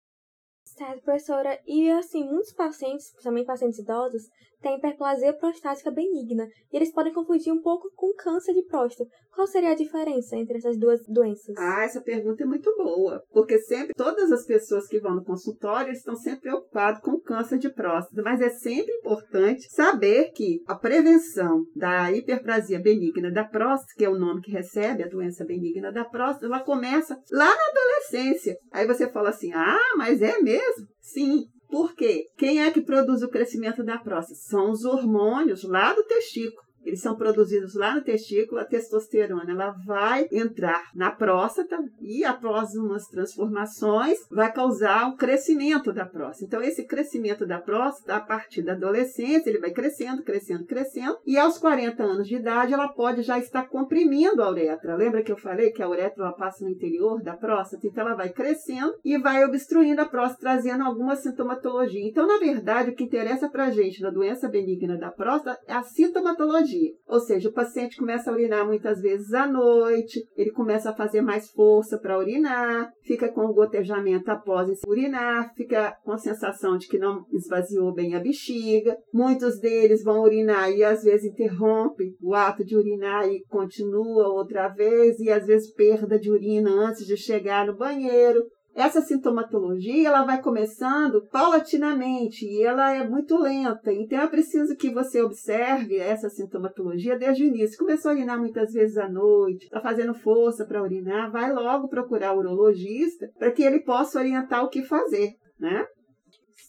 Certo, 0.80 1.02
professora. 1.02 1.60
E 1.66 1.90
assim, 1.90 2.24
muitos 2.24 2.54
pacientes, 2.54 3.10
principalmente 3.10 3.44
pacientes 3.44 3.78
idosos, 3.80 4.30
têm 4.60 4.76
hiperplasia 4.76 5.32
prostática 5.32 5.90
benigna 5.90 6.46
e 6.72 6.76
eles 6.76 6.92
podem 6.92 7.12
confundir 7.12 7.52
um 7.52 7.60
pouco 7.60 7.90
com 7.94 8.14
câncer 8.14 8.52
de 8.54 8.62
próstata. 8.64 9.10
Qual 9.34 9.46
seria 9.46 9.70
a 9.70 9.76
diferença 9.76 10.36
entre 10.36 10.58
essas 10.58 10.76
duas 10.78 11.00
doenças? 11.06 11.54
Ah, 11.56 11.84
essa 11.84 12.00
pergunta 12.00 12.42
é 12.42 12.46
muito 12.46 12.74
boa, 12.76 13.22
porque 13.30 13.58
sempre 13.58 13.94
todas 13.94 14.30
as 14.32 14.44
pessoas 14.44 14.86
que 14.86 15.00
vão 15.00 15.14
no 15.14 15.24
consultório 15.24 15.92
estão 15.92 16.14
sempre 16.14 16.42
preocupadas 16.42 17.00
com 17.00 17.20
câncer 17.20 17.58
de 17.58 17.72
próstata, 17.72 18.22
mas 18.22 18.40
é 18.40 18.50
sempre 18.50 18.92
importante 18.94 19.68
saber 19.70 20.30
que 20.32 20.62
a 20.66 20.74
prevenção 20.74 21.64
da 21.74 22.10
hiperplasia 22.12 22.80
benigna 22.80 23.30
da 23.30 23.44
próstata, 23.44 23.92
que 23.96 24.04
é 24.04 24.10
o 24.10 24.18
nome 24.18 24.42
que 24.42 24.50
recebe 24.50 25.02
a 25.02 25.08
doença 25.08 25.44
benigna 25.44 25.92
da 25.92 26.04
próstata, 26.04 26.46
ela 26.46 26.60
começa 26.60 27.16
lá 27.30 27.46
na 27.46 27.70
adolescência. 27.70 28.56
Aí 28.72 28.86
você 28.86 29.08
fala 29.08 29.30
assim: 29.30 29.52
"Ah, 29.52 29.94
mas 29.96 30.20
é 30.20 30.40
mesmo?" 30.40 30.86
Sim, 31.00 31.44
por 31.70 31.94
quê? 31.94 32.26
Quem 32.36 32.62
é 32.62 32.70
que 32.70 32.82
produz 32.82 33.22
o 33.22 33.28
crescimento 33.28 33.84
da 33.84 33.98
próstata? 33.98 34.40
São 34.40 34.70
os 34.70 34.84
hormônios 34.84 35.62
lá 35.62 35.94
do 35.94 36.04
testículo. 36.04 36.69
Eles 36.84 37.00
são 37.00 37.14
produzidos 37.14 37.74
lá 37.74 37.94
no 37.94 38.02
testículo, 38.02 38.60
a 38.60 38.64
testosterona 38.64 39.50
ela 39.50 39.70
vai 39.86 40.26
entrar 40.32 40.90
na 40.94 41.10
próstata 41.10 41.78
e 42.00 42.24
após 42.24 42.74
umas 42.74 43.06
transformações 43.06 44.18
vai 44.30 44.52
causar 44.52 45.08
o 45.08 45.16
crescimento 45.16 45.92
da 45.92 46.06
próstata. 46.06 46.44
Então 46.44 46.62
esse 46.62 46.84
crescimento 46.84 47.46
da 47.46 47.58
próstata 47.58 48.16
a 48.16 48.20
partir 48.20 48.62
da 48.62 48.72
adolescência, 48.72 49.50
ele 49.50 49.58
vai 49.58 49.72
crescendo, 49.72 50.22
crescendo, 50.22 50.64
crescendo 50.64 51.18
e 51.26 51.36
aos 51.38 51.58
40 51.58 52.02
anos 52.02 52.26
de 52.26 52.36
idade 52.36 52.72
ela 52.72 52.88
pode 52.88 53.22
já 53.22 53.38
estar 53.38 53.68
comprimindo 53.68 54.42
a 54.42 54.50
uretra. 54.50 54.96
Lembra 54.96 55.22
que 55.22 55.30
eu 55.30 55.36
falei 55.36 55.70
que 55.70 55.82
a 55.82 55.88
uretra 55.88 56.24
ela 56.24 56.32
passa 56.32 56.64
no 56.64 56.70
interior 56.70 57.22
da 57.22 57.36
próstata? 57.36 57.86
Então 57.86 58.06
ela 58.06 58.16
vai 58.16 58.30
crescendo 58.30 58.94
e 59.04 59.18
vai 59.18 59.44
obstruindo 59.44 60.00
a 60.00 60.06
próstata, 60.06 60.40
trazendo 60.40 60.84
alguma 60.84 61.14
sintomatologia. 61.16 62.06
Então, 62.06 62.26
na 62.26 62.38
verdade, 62.38 62.90
o 62.90 62.94
que 62.94 63.04
interessa 63.04 63.48
para 63.48 63.70
gente 63.70 64.00
na 64.00 64.10
doença 64.10 64.48
benigna 64.48 64.96
da 64.96 65.10
próstata 65.10 65.60
é 65.66 65.74
a 65.74 65.82
sintomatologia 65.82 66.69
ou 67.06 67.20
seja, 67.20 67.48
o 67.48 67.52
paciente 67.52 67.96
começa 67.96 68.30
a 68.30 68.34
urinar 68.34 68.66
muitas 68.66 69.00
vezes 69.00 69.32
à 69.32 69.46
noite, 69.46 70.20
ele 70.36 70.50
começa 70.50 70.90
a 70.90 70.94
fazer 70.94 71.20
mais 71.20 71.50
força 71.50 71.98
para 71.98 72.18
urinar, 72.18 72.90
fica 73.02 73.28
com 73.28 73.46
o 73.46 73.54
gotejamento 73.54 74.30
após 74.30 74.80
urinar, 74.86 75.52
fica 75.54 75.96
com 76.04 76.12
a 76.12 76.18
sensação 76.18 76.76
de 76.76 76.88
que 76.88 76.98
não 76.98 77.24
esvaziou 77.32 77.92
bem 77.92 78.14
a 78.14 78.20
bexiga. 78.20 78.96
Muitos 79.12 79.58
deles 79.58 80.04
vão 80.04 80.22
urinar 80.22 80.70
e 80.70 80.84
às 80.84 81.02
vezes 81.02 81.32
interrompe 81.32 82.14
o 82.20 82.34
ato 82.34 82.64
de 82.64 82.76
urinar 82.76 83.28
e 83.28 83.44
continua 83.48 84.28
outra 84.28 84.68
vez, 84.68 85.18
e 85.20 85.30
às 85.30 85.46
vezes 85.46 85.72
perda 85.72 86.18
de 86.18 86.30
urina 86.30 86.70
antes 86.70 87.06
de 87.06 87.16
chegar 87.16 87.66
no 87.66 87.76
banheiro. 87.76 88.44
Essa 88.74 89.00
sintomatologia 89.00 90.08
ela 90.08 90.24
vai 90.24 90.40
começando 90.40 91.26
paulatinamente 91.26 92.46
e 92.46 92.62
ela 92.62 92.92
é 92.92 93.06
muito 93.08 93.36
lenta. 93.36 93.92
Então 93.92 94.18
é 94.20 94.26
preciso 94.28 94.76
que 94.76 94.90
você 94.90 95.20
observe 95.22 95.96
essa 95.96 96.28
sintomatologia 96.30 97.18
desde 97.18 97.44
o 97.44 97.48
início. 97.48 97.78
Começou 97.78 98.10
a 98.10 98.14
urinar 98.14 98.38
muitas 98.38 98.72
vezes 98.72 98.96
à 98.96 99.08
noite, 99.08 99.64
está 99.64 99.80
fazendo 99.80 100.14
força 100.14 100.64
para 100.64 100.82
urinar, 100.82 101.30
vai 101.30 101.52
logo 101.52 101.88
procurar 101.88 102.32
o 102.32 102.38
urologista 102.38 103.28
para 103.38 103.50
que 103.50 103.62
ele 103.62 103.80
possa 103.80 104.18
orientar 104.18 104.64
o 104.64 104.68
que 104.68 104.82
fazer, 104.82 105.32
né? 105.58 105.84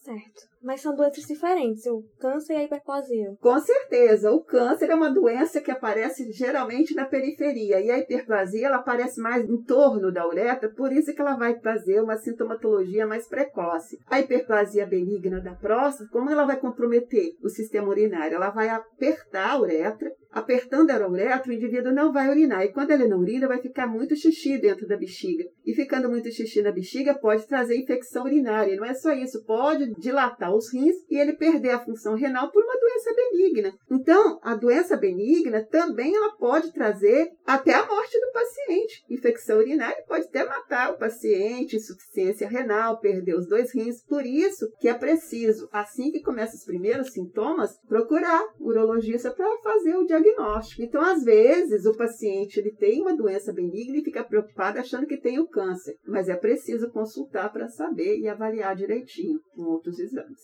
Certo. 0.04 0.51
Mas 0.62 0.82
são 0.82 0.96
doenças 0.96 1.26
diferentes, 1.26 1.86
o 1.86 2.04
câncer 2.20 2.54
e 2.54 2.58
a 2.58 2.64
hiperplasia. 2.64 3.36
Com 3.40 3.60
certeza. 3.60 4.32
O 4.32 4.44
câncer 4.44 4.90
é 4.90 4.96
uma 4.96 5.10
doença 5.10 5.60
que 5.60 5.72
aparece 5.72 6.32
geralmente 6.32 6.94
na 6.94 7.06
periferia. 7.06 7.80
E 7.80 7.90
a 7.90 7.98
hiperplasia 7.98 8.68
ela 8.68 8.78
aparece 8.78 9.20
mais 9.20 9.50
em 9.50 9.62
torno 9.64 10.12
da 10.12 10.28
uretra, 10.28 10.70
por 10.70 10.92
isso 10.92 11.14
que 11.14 11.22
ela 11.22 11.36
vai 11.36 11.60
trazer 11.60 12.02
uma 12.02 12.18
sintomatologia 12.18 13.08
mais 13.08 13.28
precoce. 13.28 14.00
A 14.08 14.20
hiperplasia 14.20 14.86
benigna 14.86 15.42
da 15.42 15.54
próstata, 15.54 16.10
como 16.12 16.30
ela 16.30 16.46
vai 16.46 16.60
comprometer 16.60 17.36
o 17.44 17.50
sistema 17.50 17.90
urinário? 17.90 18.36
Ela 18.36 18.50
vai 18.50 18.70
apertar 18.70 19.52
a 19.52 19.60
uretra 19.60 20.12
apertando 20.32 20.92
a 20.92 21.08
uretra, 21.08 21.52
o 21.52 21.54
indivíduo 21.54 21.92
não 21.92 22.12
vai 22.12 22.30
urinar. 22.30 22.64
E 22.64 22.72
quando 22.72 22.92
ele 22.92 23.08
não 23.08 23.20
urina, 23.20 23.48
vai 23.48 23.62
ficar 23.62 23.88
muito 23.88 24.16
xixi 24.16 24.58
dentro 24.58 24.88
da 24.88 24.98
bexiga. 24.98 25.44
E 25.66 25.74
ficando 25.74 26.10
muito 26.10 26.32
xixi 26.32 26.62
na 26.62 26.72
bexiga, 26.72 27.14
pode 27.14 27.46
trazer 27.46 27.78
infecção 27.78 28.24
urinária. 28.24 28.74
E 28.74 28.78
não 28.78 28.86
é 28.86 28.94
só 28.94 29.12
isso, 29.12 29.44
pode 29.44 29.94
dilatar 29.96 30.51
os 30.56 30.72
rins 30.74 30.96
e 31.10 31.18
ele 31.18 31.34
perder 31.34 31.72
a 31.72 31.84
função 31.84 32.16
renal 32.16 32.52
por 32.52 32.64
uma 32.64 32.80
doença 32.80 33.14
benigna. 33.14 33.74
Então, 33.90 34.40
a 34.44 34.56
doença 34.56 34.98
benigna 34.98 35.64
também 35.64 36.16
ela 36.16 36.36
pode 36.38 36.74
trazer 36.74 37.32
até 37.46 37.74
a 37.74 37.86
morte 37.86 38.20
do 38.20 38.32
paciente. 38.32 39.04
Infecção 39.10 39.58
urinária 39.58 40.04
pode 40.08 40.26
até 40.26 40.44
matar 40.44 40.92
o 40.92 40.98
paciente, 40.98 41.76
insuficiência 41.76 42.48
renal, 42.48 43.00
perder 43.00 43.36
os 43.36 43.48
dois 43.48 43.74
rins. 43.74 44.04
Por 44.06 44.26
isso 44.26 44.72
que 44.80 44.88
é 44.88 44.94
preciso, 44.94 45.68
assim 45.72 46.12
que 46.12 46.22
começam 46.22 46.56
os 46.56 46.66
primeiros 46.66 47.12
sintomas, 47.12 47.78
procurar 47.88 48.42
o 48.60 48.70
urologista 48.70 49.32
para 49.32 49.58
fazer 49.64 49.96
o 49.96 50.06
diagnóstico. 50.06 50.82
Então, 50.82 51.02
às 51.02 51.24
vezes, 51.24 51.86
o 51.86 51.96
paciente 51.96 52.60
ele 52.60 52.72
tem 52.72 53.02
uma 53.02 53.16
doença 53.16 53.54
benigna 53.54 53.98
e 53.98 54.04
fica 54.04 54.24
preocupado 54.24 54.80
achando 54.80 55.08
que 55.08 55.20
tem 55.20 55.40
o 55.40 55.48
câncer, 55.48 55.98
mas 56.06 56.30
é 56.30 56.36
preciso 56.36 56.92
consultar 56.92 57.52
para 57.52 57.68
saber 57.68 58.20
e 58.20 58.28
avaliar 58.28 58.76
direitinho 58.76 59.40
com 59.56 59.64
outros 59.64 60.00
exames. 60.00 60.41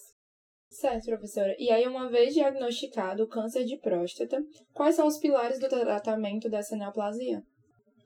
Certo, 0.70 1.06
professora. 1.06 1.56
E 1.58 1.72
aí, 1.72 1.88
uma 1.88 2.10
vez 2.10 2.34
diagnosticado 2.34 3.24
o 3.24 3.28
câncer 3.28 3.66
de 3.66 3.78
próstata, 3.80 4.38
quais 4.74 4.96
são 4.96 5.08
os 5.08 5.18
pilares 5.18 5.60
do 5.60 5.68
tratamento 5.68 6.50
dessa 6.50 6.76
neoplasia? 6.76 7.42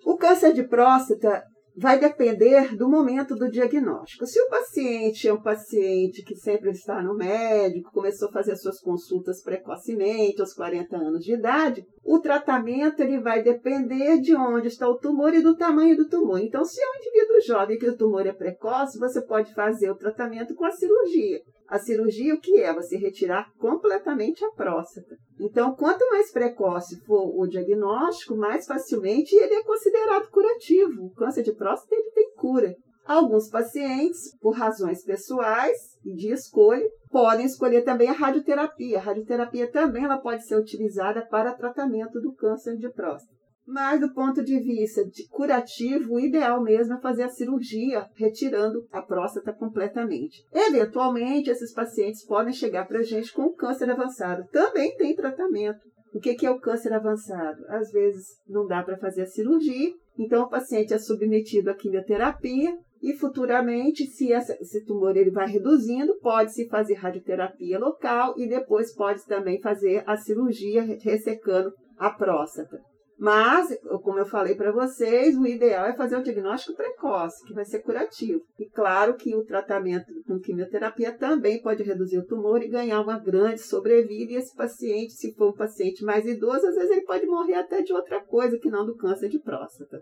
O 0.05 0.15
câncer 0.15 0.53
de 0.53 0.63
próstata 0.63 1.43
vai 1.75 1.99
depender 1.99 2.75
do 2.75 2.89
momento 2.89 3.35
do 3.35 3.49
diagnóstico. 3.49 4.25
Se 4.25 4.39
o 4.41 4.49
paciente 4.49 5.27
é 5.27 5.33
um 5.33 5.41
paciente 5.41 6.23
que 6.23 6.35
sempre 6.35 6.71
está 6.71 7.01
no 7.01 7.15
médico, 7.15 7.91
começou 7.91 8.29
a 8.29 8.33
fazer 8.33 8.55
suas 8.55 8.79
consultas 8.79 9.41
precocemente, 9.41 10.41
aos 10.41 10.53
40 10.53 10.95
anos 10.97 11.23
de 11.23 11.33
idade, 11.33 11.85
o 12.03 12.19
tratamento 12.19 12.99
ele 13.01 13.19
vai 13.19 13.43
depender 13.43 14.19
de 14.19 14.35
onde 14.35 14.67
está 14.67 14.87
o 14.87 14.97
tumor 14.97 15.33
e 15.33 15.41
do 15.41 15.55
tamanho 15.55 15.95
do 15.95 16.09
tumor. 16.09 16.39
Então, 16.39 16.63
se 16.65 16.81
é 16.81 16.85
um 16.85 16.95
indivíduo 16.95 17.41
jovem 17.41 17.77
que 17.77 17.89
o 17.89 17.95
tumor 17.95 18.25
é 18.25 18.33
precoce, 18.33 18.99
você 18.99 19.21
pode 19.21 19.53
fazer 19.53 19.89
o 19.89 19.95
tratamento 19.95 20.55
com 20.55 20.65
a 20.65 20.71
cirurgia. 20.71 21.41
A 21.67 21.79
cirurgia, 21.79 22.33
o 22.33 22.39
que 22.39 22.59
é? 22.59 22.73
Você 22.73 22.97
retirar 22.97 23.49
completamente 23.57 24.43
a 24.43 24.51
próstata. 24.51 25.15
Então, 25.39 25.75
quanto 25.75 26.07
mais 26.09 26.31
precoce 26.31 26.99
for 27.05 27.33
o 27.33 27.47
diagnóstico, 27.47 28.35
mais 28.35 28.65
facilmente 28.65 29.35
ele 29.35 29.53
é 29.53 29.63
considerado 29.63 30.29
curativo. 30.29 31.05
O 31.05 31.13
câncer 31.13 31.43
de 31.43 31.55
próstata 31.55 31.95
ele 31.95 32.11
tem 32.11 32.33
cura. 32.33 32.75
Alguns 33.05 33.49
pacientes, 33.49 34.37
por 34.39 34.55
razões 34.55 35.03
pessoais 35.03 35.75
e 36.05 36.13
de 36.13 36.31
escolha, 36.31 36.87
podem 37.09 37.45
escolher 37.45 37.81
também 37.81 38.09
a 38.09 38.13
radioterapia. 38.13 38.99
A 38.99 39.01
radioterapia 39.01 39.69
também 39.71 40.05
ela 40.05 40.17
pode 40.17 40.45
ser 40.45 40.55
utilizada 40.55 41.25
para 41.25 41.53
tratamento 41.53 42.21
do 42.21 42.33
câncer 42.33 42.77
de 42.77 42.89
próstata. 42.89 43.41
Mas 43.65 43.99
do 43.99 44.13
ponto 44.13 44.43
de 44.43 44.59
vista 44.59 45.05
de 45.05 45.27
curativo, 45.29 46.15
o 46.15 46.19
ideal 46.19 46.61
mesmo 46.61 46.95
é 46.95 46.99
fazer 46.99 47.23
a 47.23 47.29
cirurgia, 47.29 48.05
retirando 48.15 48.85
a 48.91 49.01
próstata 49.01 49.53
completamente. 49.53 50.43
Eventualmente, 50.51 51.49
esses 51.49 51.73
pacientes 51.73 52.25
podem 52.25 52.53
chegar 52.53 52.87
para 52.87 52.99
a 52.99 53.03
gente 53.03 53.33
com 53.33 53.53
câncer 53.53 53.89
avançado. 53.89 54.45
Também 54.51 54.95
tem 54.97 55.15
tratamento. 55.15 55.79
O 56.13 56.19
que 56.19 56.45
é 56.45 56.51
o 56.51 56.59
câncer 56.59 56.91
avançado? 56.91 57.63
Às 57.69 57.91
vezes 57.91 58.37
não 58.47 58.67
dá 58.67 58.83
para 58.83 58.97
fazer 58.97 59.21
a 59.21 59.27
cirurgia, 59.27 59.93
então 60.19 60.43
o 60.43 60.49
paciente 60.49 60.93
é 60.93 60.99
submetido 60.99 61.69
à 61.69 61.73
quimioterapia 61.73 62.77
e 63.01 63.13
futuramente, 63.13 64.05
se 64.05 64.31
esse 64.31 64.85
tumor 64.85 65.17
ele 65.17 65.31
vai 65.31 65.47
reduzindo, 65.47 66.19
pode-se 66.19 66.69
fazer 66.69 66.93
radioterapia 66.93 67.79
local 67.79 68.35
e 68.37 68.47
depois 68.47 68.93
pode 68.93 69.25
também 69.25 69.59
fazer 69.59 70.03
a 70.05 70.15
cirurgia 70.17 70.83
ressecando 71.01 71.73
a 71.97 72.11
próstata. 72.11 72.79
Mas, 73.17 73.69
como 74.01 74.17
eu 74.17 74.25
falei 74.25 74.55
para 74.55 74.71
vocês, 74.71 75.37
o 75.37 75.45
ideal 75.45 75.85
é 75.85 75.95
fazer 75.95 76.15
o 76.15 76.23
diagnóstico 76.23 76.75
precoce, 76.75 77.45
que 77.45 77.53
vai 77.53 77.63
ser 77.63 77.81
curativo. 77.81 78.41
E 78.57 78.67
claro 78.67 79.13
que 79.15 79.35
o 79.35 79.45
tratamento 79.45 80.11
com 80.25 80.39
quimioterapia 80.39 81.15
também 81.15 81.61
pode 81.61 81.83
reduzir 81.83 82.17
o 82.17 82.25
tumor 82.25 82.63
e 82.63 82.67
ganhar 82.67 82.99
uma 82.99 83.19
grande 83.19 83.61
sobrevida. 83.61 84.33
E 84.33 84.37
esse 84.37 84.55
paciente, 84.55 85.13
se 85.13 85.35
for 85.35 85.49
um 85.51 85.55
paciente 85.55 86.03
mais 86.03 86.25
idoso, 86.25 86.65
às 86.65 86.73
vezes 86.73 86.89
ele 86.89 87.05
pode 87.05 87.27
morrer 87.27 87.53
até 87.53 87.83
de 87.83 87.93
outra 87.93 88.23
coisa 88.25 88.57
que 88.57 88.71
não 88.71 88.87
do 88.87 88.95
câncer 88.95 89.29
de 89.29 89.39
próstata. 89.39 90.01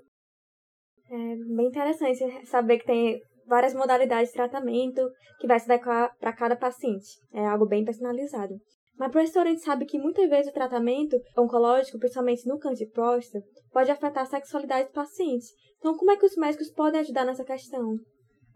É 1.11 1.35
bem 1.55 1.67
interessante 1.67 2.45
saber 2.45 2.79
que 2.79 2.85
tem 2.85 3.21
várias 3.47 3.73
modalidades 3.73 4.29
de 4.29 4.35
tratamento 4.35 5.01
que 5.39 5.47
vai 5.47 5.59
se 5.59 5.71
adequar 5.71 6.15
para 6.19 6.33
cada 6.33 6.55
paciente. 6.55 7.19
É 7.33 7.45
algo 7.45 7.65
bem 7.65 7.83
personalizado. 7.83 8.53
Mas, 8.97 9.11
professor, 9.11 9.41
a 9.41 9.49
gente 9.49 9.61
sabe 9.61 9.85
que 9.85 9.97
muitas 9.97 10.29
vezes 10.29 10.51
o 10.51 10.53
tratamento 10.53 11.17
oncológico, 11.37 11.97
principalmente 11.97 12.47
no 12.47 12.59
câncer 12.59 12.85
de 12.85 12.91
próstata, 12.91 13.43
pode 13.71 13.89
afetar 13.89 14.23
a 14.23 14.27
sexualidade 14.27 14.89
do 14.89 14.93
paciente. 14.93 15.47
Então, 15.79 15.95
como 15.95 16.11
é 16.11 16.17
que 16.17 16.25
os 16.25 16.35
médicos 16.35 16.69
podem 16.69 16.99
ajudar 16.99 17.25
nessa 17.25 17.45
questão? 17.45 17.97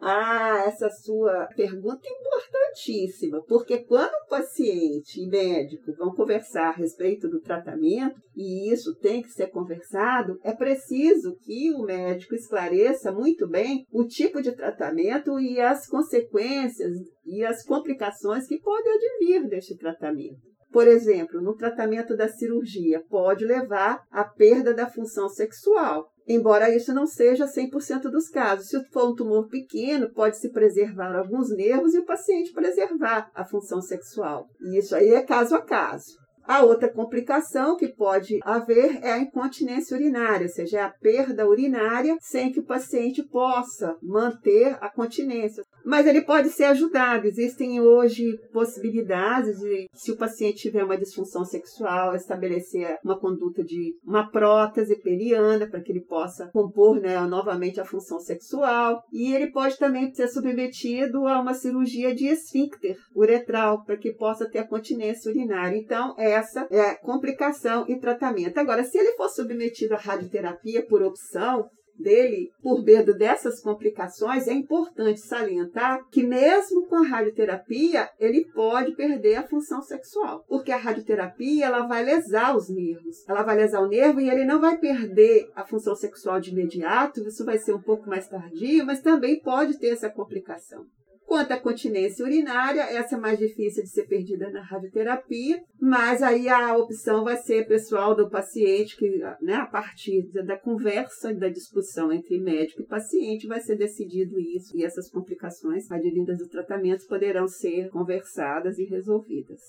Ah, 0.05 0.65
essa 0.67 0.89
sua 0.89 1.48
pergunta 1.55 2.01
é 2.05 2.12
importantíssima, 2.12 3.41
porque 3.48 3.86
quando 3.86 4.12
o 4.12 4.27
paciente 4.27 5.22
e 5.22 5.27
médico 5.27 5.93
vão 5.93 6.13
conversar 6.13 6.67
a 6.67 6.75
respeito 6.75 7.29
do 7.29 7.39
tratamento, 7.39 8.19
e 8.36 8.69
isso 8.69 8.93
tem 8.95 9.22
que 9.22 9.29
ser 9.29 9.48
conversado, 9.48 10.38
é 10.43 10.51
preciso 10.51 11.38
que 11.38 11.72
o 11.72 11.83
médico 11.83 12.36
esclareça 12.36 13.13
muito 13.13 13.48
bem 13.48 13.88
o 13.93 14.03
tipo 14.03 14.41
de 14.41 14.51
tratamento 14.51 15.39
e 15.39 15.62
as 15.62 15.88
consequências 15.88 16.98
e 17.25 17.41
as 17.45 17.63
complicações 17.63 18.45
que 18.45 18.60
podem 18.60 18.91
advir 18.91 19.48
deste 19.48 19.77
tratamento. 19.77 20.51
Por 20.69 20.86
exemplo, 20.86 21.39
no 21.39 21.55
tratamento 21.55 22.13
da 22.17 22.27
cirurgia, 22.27 23.01
pode 23.07 23.45
levar 23.45 24.03
à 24.12 24.25
perda 24.25 24.74
da 24.74 24.89
função 24.89 25.29
sexual. 25.29 26.12
Embora 26.27 26.73
isso 26.73 26.93
não 26.93 27.05
seja 27.05 27.45
100% 27.45 28.03
dos 28.03 28.29
casos. 28.29 28.67
Se 28.67 28.83
for 28.85 29.09
um 29.09 29.15
tumor 29.15 29.47
pequeno, 29.47 30.09
pode-se 30.09 30.49
preservar 30.49 31.15
alguns 31.15 31.49
nervos 31.49 31.93
e 31.93 31.99
o 31.99 32.05
paciente 32.05 32.53
preservar 32.53 33.29
a 33.35 33.43
função 33.43 33.81
sexual. 33.81 34.47
E 34.61 34.77
isso 34.77 34.95
aí 34.95 35.09
é 35.09 35.21
caso 35.21 35.55
a 35.55 35.61
caso. 35.61 36.23
A 36.45 36.61
outra 36.61 36.91
complicação 36.91 37.77
que 37.77 37.87
pode 37.87 38.39
haver 38.43 38.99
é 39.01 39.13
a 39.13 39.17
incontinência 39.17 39.95
urinária, 39.95 40.45
ou 40.45 40.51
seja, 40.51 40.79
é 40.79 40.81
a 40.81 40.89
perda 40.89 41.47
urinária 41.47 42.17
sem 42.19 42.51
que 42.51 42.59
o 42.59 42.65
paciente 42.65 43.23
possa 43.23 43.95
manter 44.01 44.77
a 44.81 44.89
continência. 44.89 45.63
Mas 45.85 46.07
ele 46.07 46.21
pode 46.21 46.49
ser 46.49 46.65
ajudado. 46.65 47.27
Existem 47.27 47.81
hoje 47.81 48.37
possibilidades 48.51 49.59
de, 49.59 49.87
se 49.93 50.11
o 50.11 50.17
paciente 50.17 50.61
tiver 50.61 50.83
uma 50.83 50.97
disfunção 50.97 51.43
sexual, 51.43 52.15
estabelecer 52.15 52.97
uma 53.03 53.19
conduta 53.19 53.63
de 53.63 53.95
uma 54.03 54.29
prótese 54.29 54.95
periana 55.01 55.67
para 55.67 55.81
que 55.81 55.91
ele 55.91 56.05
possa 56.05 56.49
compor 56.53 56.99
né, 56.99 57.19
novamente 57.21 57.79
a 57.79 57.85
função 57.85 58.19
sexual. 58.19 59.03
E 59.11 59.33
ele 59.33 59.51
pode 59.51 59.77
também 59.77 60.13
ser 60.13 60.27
submetido 60.27 61.27
a 61.27 61.39
uma 61.39 61.53
cirurgia 61.53 62.13
de 62.13 62.27
esfíncter 62.27 62.97
uretral 63.15 63.83
para 63.83 63.97
que 63.97 64.13
possa 64.13 64.49
ter 64.49 64.59
a 64.59 64.67
continência 64.67 65.29
urinária. 65.29 65.77
Então, 65.77 66.15
essa 66.17 66.67
é 66.71 66.95
complicação 66.95 67.85
e 67.87 67.99
tratamento. 67.99 68.57
Agora, 68.57 68.83
se 68.83 68.97
ele 68.97 69.13
for 69.13 69.29
submetido 69.29 69.93
à 69.93 69.97
radioterapia 69.97 70.85
por 70.85 71.01
opção, 71.01 71.67
dele, 71.97 72.51
por 72.62 72.83
medo 72.83 73.13
dessas 73.13 73.62
complicações, 73.62 74.47
é 74.47 74.53
importante 74.53 75.19
salientar 75.19 76.07
que 76.09 76.23
mesmo 76.23 76.88
com 76.88 76.95
a 76.95 77.07
radioterapia, 77.07 78.09
ele 78.19 78.45
pode 78.53 78.95
perder 78.95 79.35
a 79.35 79.47
função 79.47 79.81
sexual, 79.81 80.43
porque 80.47 80.71
a 80.71 80.77
radioterapia 80.77 81.65
ela 81.65 81.88
vai 81.88 82.03
lesar 82.03 82.55
os 82.55 82.69
nervos. 82.69 83.27
Ela 83.27 83.43
vai 83.43 83.57
lesar 83.57 83.81
o 83.81 83.88
nervo 83.88 84.19
e 84.19 84.29
ele 84.29 84.45
não 84.45 84.59
vai 84.59 84.77
perder 84.77 85.50
a 85.55 85.65
função 85.65 85.95
sexual 85.95 86.39
de 86.39 86.51
imediato, 86.51 87.21
isso 87.27 87.45
vai 87.45 87.57
ser 87.57 87.73
um 87.73 87.81
pouco 87.81 88.09
mais 88.09 88.27
tardio, 88.27 88.85
mas 88.85 89.01
também 89.01 89.39
pode 89.39 89.77
ter 89.79 89.89
essa 89.89 90.09
complicação. 90.09 90.85
Quanto 91.33 91.51
à 91.51 91.59
continência 91.59 92.23
urinária, 92.23 92.81
essa 92.81 93.15
é 93.15 93.17
mais 93.17 93.39
difícil 93.39 93.81
de 93.81 93.89
ser 93.89 94.05
perdida 94.05 94.51
na 94.51 94.61
radioterapia, 94.61 95.63
mas 95.81 96.21
aí 96.21 96.47
a 96.47 96.77
opção 96.77 97.23
vai 97.23 97.37
ser 97.37 97.67
pessoal 97.67 98.15
do 98.15 98.29
paciente, 98.29 98.95
que 98.95 99.09
né, 99.41 99.55
a 99.55 99.65
partir 99.65 100.31
da 100.45 100.55
conversa, 100.59 101.33
da 101.33 101.49
discussão 101.49 102.13
entre 102.13 102.39
médico 102.39 102.83
e 102.83 102.85
paciente, 102.85 103.47
vai 103.47 103.59
ser 103.61 103.75
decidido 103.77 104.39
isso. 104.39 104.77
E 104.77 104.85
essas 104.85 105.09
complicações 105.09 105.89
advindas 105.89 106.37
do 106.37 106.47
tratamento 106.47 107.07
poderão 107.07 107.47
ser 107.47 107.89
conversadas 107.89 108.77
e 108.77 108.85
resolvidas. 108.85 109.59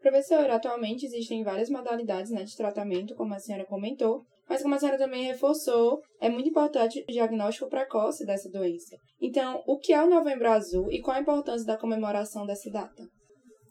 Professor, 0.00 0.48
atualmente 0.48 1.06
existem 1.06 1.42
várias 1.42 1.68
modalidades 1.68 2.30
né, 2.30 2.44
de 2.44 2.56
tratamento, 2.56 3.16
como 3.16 3.34
a 3.34 3.40
senhora 3.40 3.66
comentou, 3.66 4.24
mas 4.48 4.62
como 4.62 4.74
a 4.74 4.78
senhora 4.78 4.98
também 4.98 5.24
reforçou, 5.24 6.00
é 6.20 6.28
muito 6.28 6.48
importante 6.48 7.04
o 7.08 7.12
diagnóstico 7.12 7.68
precoce 7.68 8.24
dessa 8.24 8.50
doença. 8.50 8.96
Então, 9.20 9.62
o 9.66 9.78
que 9.78 9.92
é 9.92 10.02
o 10.02 10.08
Novembro 10.08 10.48
Azul 10.48 10.90
e 10.90 11.00
qual 11.00 11.16
a 11.16 11.20
importância 11.20 11.66
da 11.66 11.76
comemoração 11.76 12.46
dessa 12.46 12.70
data? 12.70 13.02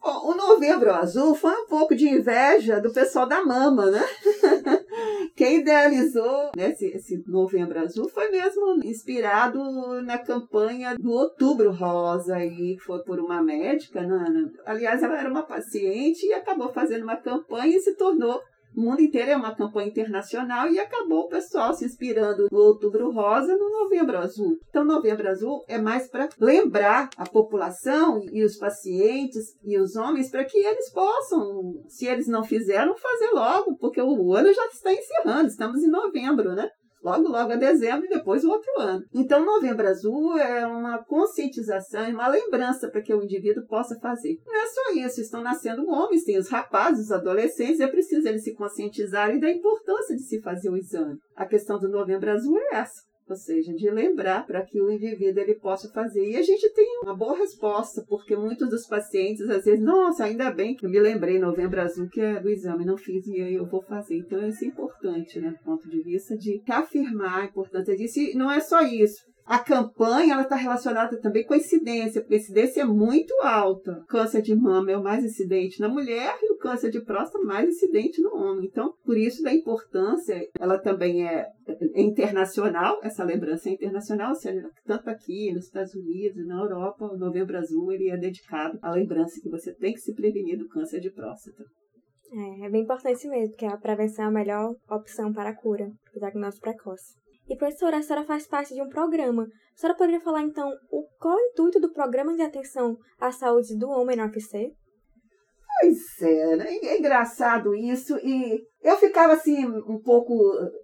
Bom, 0.00 0.30
o 0.30 0.34
Novembro 0.34 0.92
Azul 0.92 1.34
foi 1.34 1.52
um 1.52 1.66
pouco 1.66 1.94
de 1.94 2.08
inveja 2.08 2.80
do 2.80 2.92
pessoal 2.92 3.26
da 3.26 3.44
Mama, 3.44 3.90
né? 3.90 4.00
Quem 5.36 5.58
idealizou 5.58 6.50
né, 6.56 6.70
esse, 6.70 6.86
esse, 6.86 7.22
Novembro 7.26 7.78
Azul 7.80 8.08
foi 8.08 8.30
mesmo 8.30 8.80
inspirado 8.84 9.60
na 10.02 10.18
campanha 10.18 10.96
do 10.96 11.10
Outubro 11.10 11.72
Rosa, 11.72 12.44
e 12.44 12.76
foi 12.78 13.02
por 13.02 13.18
uma 13.18 13.42
médica. 13.42 14.02
Né? 14.02 14.50
Aliás, 14.64 15.02
ela 15.02 15.18
era 15.18 15.30
uma 15.30 15.46
paciente 15.46 16.26
e 16.26 16.32
acabou 16.32 16.72
fazendo 16.72 17.02
uma 17.02 17.16
campanha 17.16 17.76
e 17.76 17.80
se 17.80 17.96
tornou 17.96 18.40
o 18.78 18.80
mundo 18.80 19.02
inteiro 19.02 19.32
é 19.32 19.36
uma 19.36 19.56
campanha 19.56 19.88
internacional 19.88 20.68
e 20.68 20.78
acabou 20.78 21.22
o 21.22 21.28
pessoal 21.28 21.74
se 21.74 21.84
inspirando 21.84 22.46
no 22.48 22.58
Outubro 22.58 23.10
Rosa 23.10 23.56
no 23.56 23.70
Novembro 23.70 24.16
Azul. 24.18 24.56
Então, 24.68 24.84
Novembro 24.84 25.28
Azul 25.28 25.64
é 25.66 25.78
mais 25.78 26.08
para 26.08 26.28
lembrar 26.38 27.10
a 27.16 27.26
população 27.28 28.22
e 28.32 28.44
os 28.44 28.56
pacientes 28.56 29.56
e 29.64 29.76
os 29.80 29.96
homens 29.96 30.30
para 30.30 30.44
que 30.44 30.56
eles 30.56 30.92
possam, 30.92 31.82
se 31.88 32.06
eles 32.06 32.28
não 32.28 32.44
fizeram, 32.44 32.94
fazer 32.96 33.30
logo, 33.32 33.76
porque 33.78 34.00
o 34.00 34.32
ano 34.32 34.54
já 34.54 34.66
está 34.66 34.92
encerrando, 34.92 35.48
estamos 35.48 35.82
em 35.82 35.90
novembro, 35.90 36.54
né? 36.54 36.70
Logo, 37.02 37.28
logo 37.28 37.52
a 37.52 37.56
dezembro 37.56 38.06
e 38.06 38.08
depois 38.08 38.44
o 38.44 38.50
outro 38.50 38.70
ano. 38.78 39.04
Então, 39.14 39.44
Novembro 39.44 39.86
Azul 39.86 40.38
é 40.38 40.66
uma 40.66 40.98
conscientização 41.04 42.08
e 42.08 42.12
uma 42.12 42.28
lembrança 42.28 42.88
para 42.88 43.02
que 43.02 43.14
o 43.14 43.22
indivíduo 43.22 43.66
possa 43.66 43.98
fazer. 44.00 44.36
Não 44.46 44.56
é 44.56 44.66
só 44.66 44.92
isso, 44.92 45.20
estão 45.20 45.42
nascendo 45.42 45.88
homens, 45.88 46.24
tem 46.24 46.38
os 46.38 46.48
rapazes, 46.48 47.06
os 47.06 47.12
adolescentes, 47.12 47.80
é 47.80 47.86
preciso 47.86 48.26
eles 48.26 48.44
se 48.44 48.54
conscientizarem 48.54 49.38
da 49.38 49.50
importância 49.50 50.14
de 50.14 50.22
se 50.22 50.40
fazer 50.40 50.70
o 50.70 50.76
exame. 50.76 51.18
A 51.36 51.46
questão 51.46 51.78
do 51.78 51.88
Novembro 51.88 52.30
Azul 52.30 52.58
é 52.58 52.76
essa 52.76 53.08
ou 53.28 53.36
seja, 53.36 53.72
de 53.72 53.90
lembrar 53.90 54.46
para 54.46 54.64
que 54.64 54.80
o 54.80 54.90
indivíduo 54.90 55.42
ele 55.42 55.54
possa 55.54 55.88
fazer. 55.90 56.24
E 56.24 56.36
a 56.36 56.42
gente 56.42 56.68
tem 56.72 57.00
uma 57.02 57.16
boa 57.16 57.36
resposta, 57.36 58.04
porque 58.08 58.36
muitos 58.36 58.68
dos 58.68 58.86
pacientes 58.86 59.48
às 59.48 59.64
vezes, 59.64 59.80
nossa, 59.80 60.24
ainda 60.24 60.50
bem 60.50 60.74
que 60.74 60.86
eu 60.86 60.90
me 60.90 61.00
lembrei 61.00 61.38
novembro 61.38 61.80
azul 61.80 62.08
que 62.08 62.20
é 62.20 62.40
do 62.40 62.48
exame, 62.48 62.84
não 62.84 62.96
fiz 62.96 63.26
e 63.26 63.40
aí 63.40 63.54
eu 63.54 63.66
vou 63.66 63.82
fazer. 63.82 64.16
Então 64.16 64.46
isso 64.46 64.64
é 64.64 64.68
importante, 64.68 65.40
né, 65.40 65.50
do 65.50 65.64
ponto 65.64 65.88
de 65.88 66.02
vista 66.02 66.36
de 66.36 66.62
reafirmar 66.66 67.40
a 67.40 67.44
importância 67.44 67.96
disso. 67.96 68.20
E 68.20 68.34
não 68.34 68.50
é 68.50 68.60
só 68.60 68.82
isso. 68.82 69.26
A 69.48 69.58
campanha 69.58 70.34
ela 70.34 70.42
está 70.42 70.56
relacionada 70.56 71.18
também 71.18 71.42
com 71.42 71.54
a 71.54 71.56
incidência, 71.56 72.20
porque 72.20 72.34
a 72.34 72.38
incidência 72.38 72.82
é 72.82 72.84
muito 72.84 73.32
alta. 73.42 73.92
O 73.92 74.04
câncer 74.04 74.42
de 74.42 74.54
mama 74.54 74.90
é 74.90 74.96
o 74.98 75.02
mais 75.02 75.24
incidente 75.24 75.80
na 75.80 75.88
mulher 75.88 76.36
e 76.42 76.52
o 76.52 76.58
câncer 76.58 76.90
de 76.90 77.00
próstata 77.00 77.42
mais 77.42 77.66
incidente 77.66 78.20
no 78.20 78.36
homem. 78.36 78.66
Então, 78.66 78.92
por 79.06 79.16
isso 79.16 79.42
da 79.42 79.50
importância, 79.50 80.38
ela 80.60 80.76
também 80.76 81.26
é, 81.26 81.46
é 81.66 82.02
internacional, 82.02 83.00
essa 83.02 83.24
lembrança 83.24 83.70
é 83.70 83.72
internacional, 83.72 84.34
seja, 84.34 84.68
tanto 84.84 85.08
aqui 85.08 85.50
nos 85.54 85.64
Estados 85.64 85.94
Unidos, 85.94 86.46
na 86.46 86.60
Europa, 86.60 87.06
o 87.06 87.16
Novembro 87.16 87.56
Azul 87.56 87.90
ele 87.90 88.10
é 88.10 88.18
dedicado 88.18 88.78
à 88.82 88.90
lembrança 88.90 89.40
que 89.40 89.48
você 89.48 89.74
tem 89.74 89.94
que 89.94 90.00
se 90.00 90.14
prevenir 90.14 90.58
do 90.58 90.68
câncer 90.68 91.00
de 91.00 91.10
próstata. 91.10 91.64
É, 92.30 92.66
é 92.66 92.68
bem 92.68 92.82
importante 92.82 93.26
mesmo, 93.26 93.52
porque 93.52 93.64
a 93.64 93.78
prevenção 93.78 94.26
é 94.26 94.28
a 94.28 94.30
melhor 94.30 94.74
opção 94.90 95.32
para 95.32 95.48
a 95.48 95.56
cura, 95.56 95.86
para 96.04 96.16
o 96.16 96.20
diagnóstico 96.20 96.64
precoce. 96.64 97.16
E 97.48 97.56
professora, 97.56 97.98
a 97.98 98.02
senhora 98.02 98.26
faz 98.26 98.46
parte 98.46 98.74
de 98.74 98.82
um 98.82 98.88
programa. 98.88 99.44
A 99.44 99.80
senhora 99.80 99.96
poderia 99.96 100.20
falar 100.20 100.42
então 100.42 100.70
o, 100.90 101.06
qual 101.18 101.38
é 101.38 101.42
o 101.42 101.46
intuito 101.46 101.80
do 101.80 101.92
programa 101.92 102.34
de 102.34 102.42
atenção 102.42 102.96
à 103.18 103.32
saúde 103.32 103.76
do 103.76 103.88
homem 103.88 104.16
no 104.16 104.24
UFC? 104.24 104.74
Pois 105.80 106.22
é, 106.22 106.56
né? 106.56 106.66
é 106.82 106.98
engraçado 106.98 107.74
isso. 107.74 108.18
E 108.18 108.60
eu 108.82 108.96
ficava 108.96 109.32
assim 109.32 109.66
um 109.66 109.98
pouco 109.98 110.34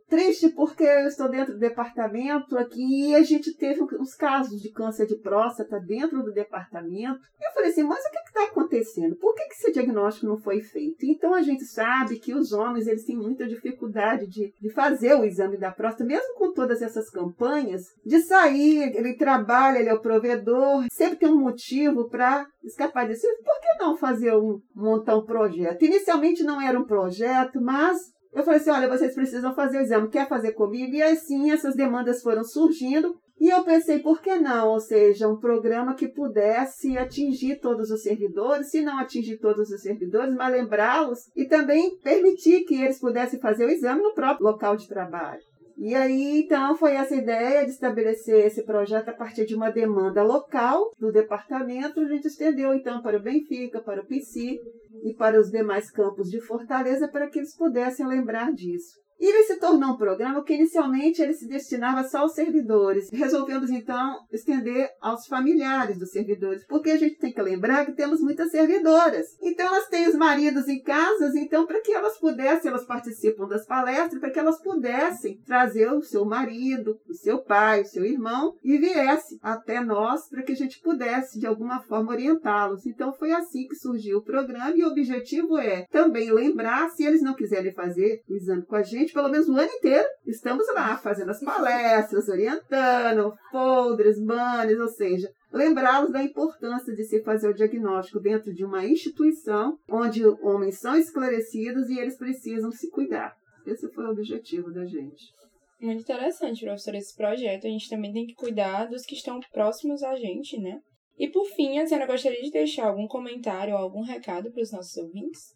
triste 0.08 0.48
porque 0.50 0.84
eu 0.84 1.06
estou 1.06 1.28
dentro 1.28 1.54
do 1.54 1.58
departamento 1.58 2.58
aqui 2.58 3.10
e 3.10 3.14
a 3.14 3.22
gente 3.22 3.56
teve 3.56 3.82
uns 3.82 4.14
casos 4.14 4.60
de 4.60 4.70
câncer 4.70 5.06
de 5.06 5.16
próstata 5.16 5.80
dentro 5.80 6.22
do 6.22 6.32
departamento. 6.32 7.20
Eu 7.42 7.52
falei 7.52 7.70
assim, 7.70 7.84
mas 7.84 8.04
o 8.04 8.10
que 8.10 8.18
está 8.18 8.44
acontecendo? 8.44 9.16
Por 9.16 9.34
que, 9.34 9.44
que 9.46 9.54
esse 9.54 9.72
diagnóstico 9.72 10.26
não 10.26 10.36
foi 10.36 10.60
feito? 10.60 11.04
Então 11.04 11.34
a 11.34 11.42
gente 11.42 11.64
sabe 11.64 12.18
que 12.18 12.34
os 12.34 12.52
homens 12.52 12.86
eles 12.86 13.04
têm 13.04 13.16
muita 13.16 13.46
dificuldade 13.46 14.26
de, 14.26 14.52
de 14.60 14.70
fazer 14.70 15.14
o 15.14 15.24
exame 15.24 15.56
da 15.56 15.70
próstata, 15.70 16.04
mesmo 16.04 16.34
com 16.34 16.52
todas 16.52 16.82
essas 16.82 17.08
campanhas, 17.10 17.82
de 18.04 18.20
sair, 18.20 18.94
ele 18.96 19.14
trabalha, 19.14 19.78
ele 19.78 19.88
é 19.88 19.94
o 19.94 20.00
provedor, 20.00 20.84
sempre 20.90 21.16
tem 21.16 21.28
um 21.28 21.40
motivo 21.40 22.08
para 22.08 22.46
escapar 22.62 23.06
disso. 23.06 23.26
Por 23.44 23.60
que 23.60 23.78
não 23.78 23.96
fazer 23.96 24.34
um, 24.34 24.60
montar 24.74 25.16
um 25.16 25.24
projeto? 25.24 25.84
Inicialmente 25.84 26.42
não 26.42 26.60
era 26.60 26.78
um 26.78 26.84
projeto, 26.84 27.60
mas 27.60 27.83
eu 28.32 28.42
falei 28.42 28.60
assim: 28.60 28.70
olha, 28.70 28.88
vocês 28.88 29.14
precisam 29.14 29.54
fazer 29.54 29.78
o 29.78 29.82
exame, 29.82 30.08
quer 30.08 30.28
fazer 30.28 30.52
comigo? 30.52 30.94
E 30.94 31.02
assim 31.02 31.50
essas 31.50 31.74
demandas 31.74 32.22
foram 32.22 32.44
surgindo. 32.44 33.14
E 33.40 33.48
eu 33.48 33.64
pensei, 33.64 33.98
por 33.98 34.22
que 34.22 34.36
não? 34.36 34.68
Ou 34.68 34.80
seja, 34.80 35.28
um 35.28 35.36
programa 35.36 35.94
que 35.94 36.08
pudesse 36.08 36.96
atingir 36.96 37.58
todos 37.60 37.90
os 37.90 38.02
servidores, 38.02 38.70
se 38.70 38.80
não 38.80 38.98
atingir 38.98 39.38
todos 39.38 39.70
os 39.70 39.82
servidores, 39.82 40.34
mas 40.34 40.52
lembrá-los 40.52 41.18
e 41.34 41.44
também 41.44 41.98
permitir 41.98 42.64
que 42.64 42.80
eles 42.80 43.00
pudessem 43.00 43.40
fazer 43.40 43.66
o 43.66 43.70
exame 43.70 44.02
no 44.02 44.14
próprio 44.14 44.46
local 44.46 44.76
de 44.76 44.88
trabalho. 44.88 45.42
E 45.76 45.94
aí, 45.94 46.42
então, 46.42 46.76
foi 46.76 46.92
essa 46.92 47.14
ideia 47.14 47.64
de 47.64 47.72
estabelecer 47.72 48.46
esse 48.46 48.62
projeto 48.62 49.08
a 49.08 49.12
partir 49.12 49.44
de 49.44 49.54
uma 49.54 49.70
demanda 49.70 50.22
local 50.22 50.92
do 50.98 51.10
departamento. 51.10 52.00
A 52.00 52.08
gente 52.08 52.28
estendeu, 52.28 52.72
então, 52.72 53.02
para 53.02 53.16
o 53.16 53.22
Benfica, 53.22 53.80
para 53.80 54.00
o 54.00 54.06
PC 54.06 54.60
e 55.02 55.14
para 55.14 55.38
os 55.38 55.50
demais 55.50 55.90
campos 55.90 56.30
de 56.30 56.40
Fortaleza, 56.40 57.08
para 57.08 57.28
que 57.28 57.40
eles 57.40 57.56
pudessem 57.56 58.06
lembrar 58.06 58.52
disso. 58.52 59.03
E 59.24 59.26
ele 59.26 59.44
se 59.44 59.56
tornou 59.56 59.92
um 59.92 59.96
programa 59.96 60.44
que 60.44 60.52
inicialmente 60.52 61.22
ele 61.22 61.32
se 61.32 61.48
destinava 61.48 62.06
só 62.06 62.18
aos 62.18 62.34
servidores. 62.34 63.08
Resolvemos 63.10 63.70
então 63.70 64.18
estender 64.30 64.90
aos 65.00 65.26
familiares 65.26 65.98
dos 65.98 66.10
servidores, 66.10 66.62
porque 66.66 66.90
a 66.90 66.98
gente 66.98 67.16
tem 67.16 67.32
que 67.32 67.40
lembrar 67.40 67.86
que 67.86 67.92
temos 67.92 68.20
muitas 68.20 68.50
servidoras. 68.50 69.24
Então 69.40 69.64
elas 69.64 69.88
têm 69.88 70.06
os 70.06 70.14
maridos 70.14 70.68
em 70.68 70.78
casas, 70.82 71.34
então 71.36 71.64
para 71.64 71.80
que 71.80 71.94
elas 71.94 72.18
pudessem, 72.18 72.70
elas 72.70 72.84
participam 72.84 73.48
das 73.48 73.64
palestras, 73.64 74.20
para 74.20 74.28
que 74.28 74.38
elas 74.38 74.60
pudessem 74.60 75.40
trazer 75.46 75.90
o 75.90 76.02
seu 76.02 76.26
marido, 76.26 77.00
o 77.08 77.14
seu 77.14 77.38
pai, 77.38 77.80
o 77.80 77.86
seu 77.86 78.04
irmão 78.04 78.54
e 78.62 78.76
viesse 78.76 79.38
até 79.40 79.80
nós 79.80 80.28
para 80.28 80.42
que 80.42 80.52
a 80.52 80.56
gente 80.56 80.82
pudesse 80.82 81.40
de 81.40 81.46
alguma 81.46 81.80
forma 81.80 82.12
orientá-los. 82.12 82.84
Então 82.84 83.10
foi 83.14 83.32
assim 83.32 83.66
que 83.68 83.74
surgiu 83.74 84.18
o 84.18 84.22
programa 84.22 84.76
e 84.76 84.84
o 84.84 84.88
objetivo 84.88 85.56
é 85.56 85.86
também 85.90 86.30
lembrar, 86.30 86.90
se 86.90 87.06
eles 87.06 87.22
não 87.22 87.32
quiserem 87.32 87.72
fazer 87.72 88.20
o 88.28 88.34
exame 88.34 88.66
com 88.66 88.76
a 88.76 88.82
gente, 88.82 89.13
pelo 89.14 89.28
menos 89.28 89.48
o 89.48 89.52
ano 89.52 89.70
inteiro, 89.70 90.06
estamos 90.26 90.66
lá 90.74 90.98
fazendo 90.98 91.30
as 91.30 91.40
palestras, 91.40 92.28
orientando, 92.28 93.32
folders, 93.50 94.18
banners, 94.20 94.80
ou 94.80 94.88
seja, 94.88 95.30
lembrá-los 95.52 96.10
da 96.10 96.22
importância 96.22 96.92
de 96.92 97.04
se 97.04 97.22
fazer 97.22 97.48
o 97.48 97.54
diagnóstico 97.54 98.20
dentro 98.20 98.52
de 98.52 98.64
uma 98.64 98.84
instituição 98.84 99.78
onde 99.88 100.26
homens 100.42 100.80
são 100.80 100.96
esclarecidos 100.96 101.88
e 101.88 101.98
eles 101.98 102.18
precisam 102.18 102.72
se 102.72 102.90
cuidar. 102.90 103.32
Esse 103.64 103.88
foi 103.92 104.04
o 104.04 104.10
objetivo 104.10 104.72
da 104.72 104.84
gente. 104.84 105.32
Muito 105.80 106.02
interessante, 106.02 106.64
professor, 106.64 106.94
esse 106.94 107.16
projeto. 107.16 107.66
A 107.66 107.70
gente 107.70 107.88
também 107.88 108.12
tem 108.12 108.26
que 108.26 108.34
cuidar 108.34 108.86
dos 108.86 109.06
que 109.06 109.14
estão 109.14 109.38
próximos 109.52 110.02
a 110.02 110.16
gente, 110.16 110.58
né? 110.60 110.80
E 111.16 111.28
por 111.28 111.46
fim, 111.46 111.78
a 111.78 111.86
senhora 111.86 112.06
gostaria 112.06 112.42
de 112.42 112.50
deixar 112.50 112.86
algum 112.86 113.06
comentário 113.06 113.74
ou 113.74 113.80
algum 113.80 114.02
recado 114.02 114.50
para 114.50 114.62
os 114.62 114.72
nossos 114.72 114.96
ouvintes? 114.96 115.54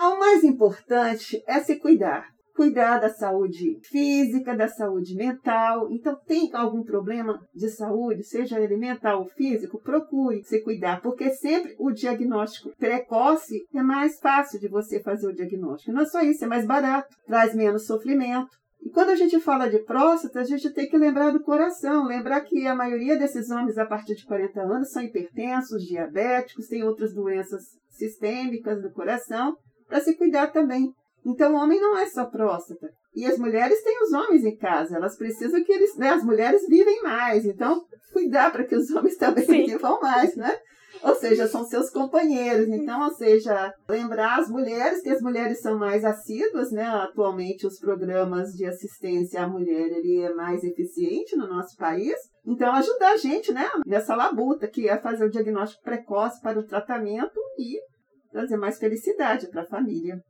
O 0.00 0.18
mais 0.18 0.44
importante 0.44 1.42
é 1.46 1.58
se 1.58 1.76
cuidar 1.76 2.37
cuidar 2.58 2.98
da 2.98 3.08
saúde 3.08 3.78
física, 3.84 4.56
da 4.56 4.66
saúde 4.66 5.14
mental. 5.14 5.88
Então, 5.92 6.18
tem 6.26 6.50
algum 6.52 6.82
problema 6.82 7.40
de 7.54 7.68
saúde, 7.68 8.24
seja 8.24 8.60
ele 8.60 8.76
mental 8.76 9.20
ou 9.20 9.28
físico, 9.28 9.80
procure 9.80 10.42
se 10.42 10.60
cuidar, 10.62 11.00
porque 11.00 11.30
sempre 11.30 11.76
o 11.78 11.92
diagnóstico 11.92 12.76
precoce 12.76 13.64
é 13.72 13.80
mais 13.80 14.18
fácil 14.18 14.58
de 14.58 14.66
você 14.66 15.00
fazer 15.00 15.28
o 15.28 15.32
diagnóstico. 15.32 15.92
Não 15.92 16.02
é 16.02 16.06
só 16.06 16.20
isso, 16.20 16.44
é 16.44 16.48
mais 16.48 16.66
barato, 16.66 17.14
traz 17.28 17.54
menos 17.54 17.86
sofrimento. 17.86 18.50
E 18.82 18.90
quando 18.90 19.10
a 19.10 19.16
gente 19.16 19.38
fala 19.38 19.70
de 19.70 19.78
próstata, 19.78 20.40
a 20.40 20.44
gente 20.44 20.68
tem 20.72 20.88
que 20.88 20.98
lembrar 20.98 21.30
do 21.30 21.40
coração, 21.40 22.06
lembrar 22.06 22.40
que 22.40 22.66
a 22.66 22.74
maioria 22.74 23.16
desses 23.16 23.50
homens 23.50 23.78
a 23.78 23.86
partir 23.86 24.16
de 24.16 24.26
40 24.26 24.60
anos 24.62 24.90
são 24.90 25.02
hipertensos, 25.04 25.84
diabéticos, 25.84 26.66
têm 26.66 26.82
outras 26.82 27.14
doenças 27.14 27.62
sistêmicas 27.88 28.82
do 28.82 28.90
coração, 28.90 29.56
para 29.86 30.00
se 30.00 30.16
cuidar 30.16 30.48
também. 30.48 30.92
Então, 31.24 31.54
o 31.54 31.56
homem 31.56 31.80
não 31.80 31.96
é 31.96 32.06
só 32.06 32.24
próstata. 32.24 32.88
E 33.14 33.26
as 33.26 33.38
mulheres 33.38 33.82
têm 33.82 34.02
os 34.02 34.12
homens 34.12 34.44
em 34.44 34.56
casa, 34.56 34.96
elas 34.96 35.16
precisam 35.16 35.62
que 35.64 35.72
eles, 35.72 35.96
né, 35.96 36.10
as 36.10 36.22
mulheres 36.22 36.66
vivem 36.68 37.02
mais, 37.02 37.44
então 37.44 37.84
cuidar 38.12 38.52
para 38.52 38.64
que 38.64 38.76
os 38.76 38.90
homens 38.90 39.16
também 39.18 39.44
Sim. 39.44 39.66
vivam 39.66 40.00
mais, 40.00 40.36
né? 40.36 40.56
Ou 41.02 41.14
seja, 41.14 41.46
são 41.46 41.64
seus 41.64 41.90
companheiros. 41.90 42.68
Então, 42.68 43.04
ou 43.04 43.14
seja, 43.14 43.72
lembrar 43.88 44.40
as 44.40 44.48
mulheres 44.48 45.00
que 45.00 45.10
as 45.10 45.20
mulheres 45.20 45.60
são 45.60 45.78
mais 45.78 46.04
assíduas, 46.04 46.72
né? 46.72 46.84
Atualmente 46.84 47.66
os 47.66 47.78
programas 47.78 48.52
de 48.52 48.64
assistência 48.64 49.42
à 49.42 49.48
mulher 49.48 49.88
ele 49.88 50.20
é 50.20 50.34
mais 50.34 50.64
eficiente 50.64 51.36
no 51.36 51.46
nosso 51.46 51.76
país. 51.76 52.16
Então, 52.44 52.72
ajudar 52.74 53.12
a 53.12 53.16
gente, 53.16 53.52
né, 53.52 53.68
nessa 53.86 54.14
labuta 54.16 54.66
que 54.66 54.88
é 54.88 54.98
fazer 54.98 55.24
o 55.24 55.30
diagnóstico 55.30 55.82
precoce 55.82 56.40
para 56.40 56.58
o 56.58 56.66
tratamento 56.66 57.38
e 57.58 57.78
trazer 58.32 58.56
mais 58.56 58.78
felicidade 58.78 59.48
para 59.48 59.62
a 59.62 59.66
família. 59.66 60.20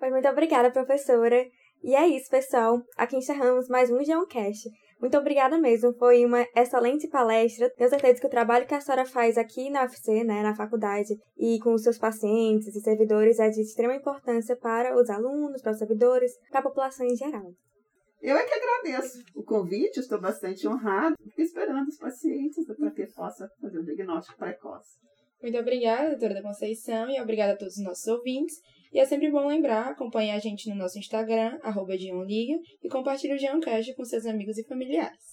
Pois 0.00 0.10
muito 0.10 0.28
obrigada, 0.28 0.70
professora. 0.70 1.46
E 1.82 1.94
é 1.94 2.08
isso, 2.08 2.30
pessoal. 2.30 2.82
Aqui 2.96 3.16
encerramos 3.16 3.68
mais 3.68 3.90
um 3.90 4.02
Geoncast. 4.02 4.66
Muito 4.98 5.16
obrigada 5.18 5.58
mesmo, 5.58 5.92
foi 5.92 6.24
uma 6.24 6.46
excelente 6.56 7.06
palestra. 7.06 7.68
Tenho 7.76 7.90
certeza 7.90 8.18
que 8.18 8.26
o 8.26 8.30
trabalho 8.30 8.66
que 8.66 8.74
a 8.74 8.80
senhora 8.80 9.04
faz 9.04 9.36
aqui 9.36 9.68
na 9.68 9.82
UFC, 9.82 10.24
né, 10.24 10.42
na 10.42 10.56
faculdade, 10.56 11.14
e 11.38 11.58
com 11.60 11.74
os 11.74 11.82
seus 11.82 11.98
pacientes 11.98 12.74
e 12.74 12.80
servidores 12.80 13.38
é 13.38 13.50
de 13.50 13.60
extrema 13.60 13.94
importância 13.94 14.56
para 14.56 14.96
os 14.96 15.10
alunos, 15.10 15.60
para 15.60 15.72
os 15.72 15.78
servidores, 15.78 16.32
para 16.50 16.60
a 16.60 16.64
população 16.64 17.04
em 17.06 17.16
geral. 17.16 17.52
Eu 18.22 18.38
é 18.38 18.44
que 18.44 18.54
agradeço 18.54 19.22
o 19.34 19.42
convite, 19.42 20.00
estou 20.00 20.18
bastante 20.18 20.66
honrado. 20.66 21.14
Fico 21.22 21.42
esperando 21.42 21.88
os 21.88 21.98
pacientes 21.98 22.66
para 22.66 22.90
que 22.90 23.06
possa 23.08 23.50
fazer 23.60 23.78
o 23.78 23.84
diagnóstico 23.84 24.38
precoce. 24.38 24.98
Muito 25.42 25.58
obrigada, 25.58 26.08
doutora 26.10 26.34
da 26.34 26.42
Conceição, 26.42 27.10
e 27.10 27.20
obrigada 27.20 27.52
a 27.52 27.56
todos 27.56 27.76
os 27.76 27.84
nossos 27.84 28.06
ouvintes. 28.06 28.56
E 28.92 28.98
é 28.98 29.04
sempre 29.04 29.30
bom 29.30 29.46
lembrar, 29.46 29.88
acompanhe 29.88 30.32
a 30.32 30.38
gente 30.38 30.68
no 30.68 30.74
nosso 30.74 30.98
Instagram, 30.98 31.58
arroba 31.62 31.94
e 31.94 32.88
compartilhe 32.88 33.34
o 33.34 33.38
Geoncast 33.38 33.94
com 33.94 34.04
seus 34.04 34.26
amigos 34.26 34.58
e 34.58 34.64
familiares. 34.64 35.29